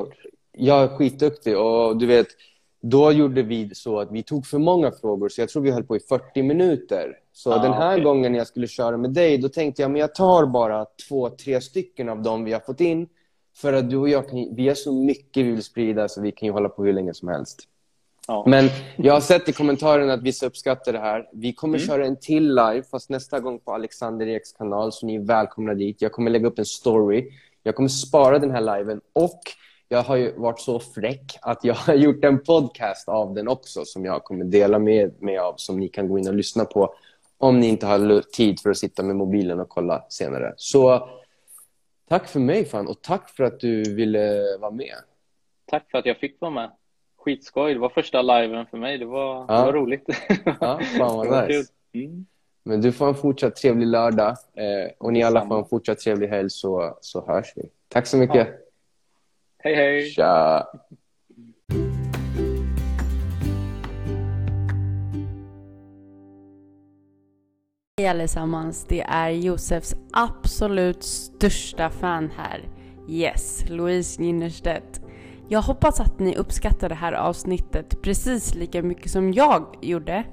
Jag 0.52 0.82
är 0.82 0.88
skitduktig 0.88 1.58
och 1.58 1.96
du 1.96 2.06
vet, 2.06 2.26
då 2.82 3.12
gjorde 3.12 3.42
vi 3.42 3.74
så 3.74 4.00
att 4.00 4.12
vi 4.12 4.22
tog 4.22 4.46
för 4.46 4.58
många 4.58 4.90
frågor, 4.90 5.28
så 5.28 5.40
jag 5.40 5.48
tror 5.48 5.62
vi 5.62 5.70
höll 5.70 5.84
på 5.84 5.96
i 5.96 6.00
40 6.00 6.42
minuter. 6.42 7.18
Så 7.32 7.52
ah, 7.52 7.58
den 7.58 7.72
här 7.72 7.92
okay. 7.92 8.04
gången 8.04 8.34
jag 8.34 8.46
skulle 8.46 8.66
köra 8.66 8.96
med 8.96 9.10
dig, 9.10 9.38
då 9.38 9.48
tänkte 9.48 9.82
jag 9.82 9.90
men 9.90 10.00
jag 10.00 10.14
tar 10.14 10.46
bara 10.46 10.86
två, 11.08 11.30
tre 11.30 11.60
stycken 11.60 12.08
av 12.08 12.22
dem 12.22 12.44
vi 12.44 12.52
har 12.52 12.60
fått 12.60 12.80
in. 12.80 13.08
För 13.54 13.72
att 13.72 13.90
du 13.90 13.96
och 13.96 14.08
jag, 14.08 14.28
kan, 14.28 14.54
vi 14.54 14.68
har 14.68 14.74
så 14.74 14.92
mycket 14.92 15.46
vi 15.46 15.50
vill 15.50 15.62
sprida 15.62 16.08
så 16.08 16.20
vi 16.20 16.32
kan 16.32 16.46
ju 16.46 16.52
hålla 16.52 16.68
på 16.68 16.84
hur 16.84 16.92
länge 16.92 17.14
som 17.14 17.28
helst. 17.28 17.68
Ah. 18.26 18.44
Men 18.46 18.68
jag 18.96 19.12
har 19.12 19.20
sett 19.20 19.48
i 19.48 19.52
kommentarerna 19.52 20.12
att 20.12 20.22
vissa 20.22 20.46
uppskattar 20.46 20.92
det 20.92 20.98
här. 20.98 21.28
Vi 21.32 21.52
kommer 21.52 21.78
mm. 21.78 21.86
köra 21.86 22.06
en 22.06 22.16
till 22.16 22.48
live, 22.48 22.82
fast 22.90 23.10
nästa 23.10 23.40
gång 23.40 23.58
på 23.58 23.72
Alexander 23.72 24.26
Eks 24.26 24.52
kanal, 24.52 24.92
så 24.92 25.06
ni 25.06 25.14
är 25.14 25.20
välkomna 25.20 25.74
dit. 25.74 26.02
Jag 26.02 26.12
kommer 26.12 26.30
lägga 26.30 26.46
upp 26.46 26.58
en 26.58 26.64
story. 26.64 27.30
Jag 27.62 27.74
kommer 27.74 27.88
spara 27.88 28.38
den 28.38 28.50
här 28.50 28.78
liven 28.78 29.00
och 29.12 29.40
jag 29.88 30.02
har 30.02 30.16
ju 30.16 30.32
varit 30.36 30.60
så 30.60 30.78
fräck 30.78 31.38
att 31.42 31.64
jag 31.64 31.74
har 31.74 31.94
gjort 31.94 32.24
en 32.24 32.42
podcast 32.42 33.08
av 33.08 33.34
den 33.34 33.48
också 33.48 33.84
som 33.84 34.04
jag 34.04 34.24
kommer 34.24 34.44
dela 34.44 34.78
med 34.78 35.22
mig 35.22 35.38
av 35.38 35.54
som 35.56 35.80
ni 35.80 35.88
kan 35.88 36.08
gå 36.08 36.18
in 36.18 36.28
och 36.28 36.34
lyssna 36.34 36.64
på 36.64 36.94
Om 37.38 37.60
ni 37.60 37.68
inte 37.68 37.86
har 37.86 38.20
tid 38.20 38.60
för 38.60 38.70
att 38.70 38.78
sitta 38.78 39.02
med 39.02 39.16
mobilen 39.16 39.60
och 39.60 39.68
kolla 39.68 40.04
senare. 40.08 40.54
Så 40.56 41.08
tack 42.08 42.28
för 42.28 42.40
mig 42.40 42.64
fan 42.64 42.88
och 42.88 43.02
tack 43.02 43.28
för 43.28 43.44
att 43.44 43.60
du 43.60 43.94
ville 43.94 44.42
vara 44.60 44.70
med. 44.70 44.94
Tack 45.66 45.90
för 45.90 45.98
att 45.98 46.06
jag 46.06 46.16
fick 46.16 46.40
vara 46.40 46.50
med. 46.50 46.70
Skitskoj. 47.16 47.74
Det 47.74 47.80
var 47.80 47.88
första 47.88 48.22
liven 48.22 48.66
för 48.66 48.78
mig. 48.78 48.98
Det 48.98 49.04
var, 49.04 49.46
ja. 49.48 49.58
det 49.58 49.64
var 49.64 49.72
roligt. 49.72 50.08
Ja, 50.60 50.80
fan 50.98 51.16
vad 51.16 51.48
nice. 51.48 51.72
Mm. 51.92 52.26
Men 52.64 52.80
du 52.80 52.92
får 52.92 53.08
en 53.08 53.14
fortsatt 53.14 53.56
trevlig 53.56 53.86
lördag 53.86 54.28
eh, 54.30 54.90
och 54.98 55.12
ni 55.12 55.22
alla 55.22 55.46
får 55.46 55.58
en 55.58 55.64
fortsatt 55.64 55.98
trevlig 55.98 56.28
helg 56.28 56.50
så, 56.50 56.98
så 57.00 57.26
hörs 57.26 57.52
vi. 57.56 57.62
Tack 57.88 58.06
så 58.06 58.16
mycket. 58.16 58.48
Ja. 58.48 58.54
Hej 59.58 59.74
hej. 59.74 60.10
Tja. 60.10 60.66
Hej 68.02 68.08
allesammans, 68.08 68.84
det 68.88 69.00
är 69.00 69.30
Josefs 69.30 69.94
absolut 70.12 71.02
största 71.02 71.90
fan 71.90 72.30
här. 72.36 72.68
Yes, 73.08 73.64
Louise 73.68 74.22
Ginnerstedt. 74.22 75.00
Jag 75.48 75.62
hoppas 75.62 76.00
att 76.00 76.18
ni 76.18 76.36
uppskattar 76.36 76.88
det 76.88 76.94
här 76.94 77.12
avsnittet 77.12 78.02
precis 78.02 78.54
lika 78.54 78.82
mycket 78.82 79.10
som 79.10 79.32
jag 79.32 79.78
gjorde. 79.82 80.24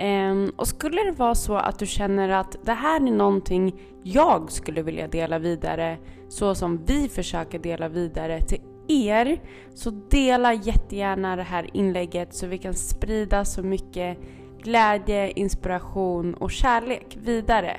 Um, 0.00 0.52
och 0.56 0.68
skulle 0.68 1.04
det 1.04 1.12
vara 1.12 1.34
så 1.34 1.56
att 1.56 1.78
du 1.78 1.86
känner 1.86 2.28
att 2.28 2.56
det 2.64 2.72
här 2.72 2.96
är 2.96 3.12
någonting 3.12 3.80
jag 4.02 4.52
skulle 4.52 4.82
vilja 4.82 5.08
dela 5.08 5.38
vidare 5.38 5.98
så 6.28 6.54
som 6.54 6.84
vi 6.84 7.08
försöker 7.08 7.58
dela 7.58 7.88
vidare 7.88 8.40
till 8.40 8.60
er 8.88 9.40
så 9.74 9.90
dela 9.90 10.54
jättegärna 10.54 11.36
det 11.36 11.42
här 11.42 11.70
inlägget 11.72 12.34
så 12.34 12.46
vi 12.46 12.58
kan 12.58 12.74
sprida 12.74 13.44
så 13.44 13.62
mycket 13.62 14.18
glädje, 14.64 15.30
inspiration 15.30 16.34
och 16.34 16.50
kärlek 16.50 17.18
vidare. 17.20 17.76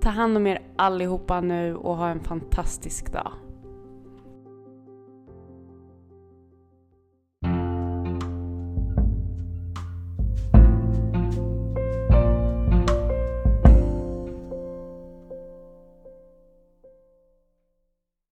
Ta 0.00 0.08
hand 0.08 0.36
om 0.36 0.46
er 0.46 0.62
allihopa 0.76 1.40
nu 1.40 1.76
och 1.76 1.96
ha 1.96 2.08
en 2.08 2.24
fantastisk 2.24 3.12
dag. 3.12 3.32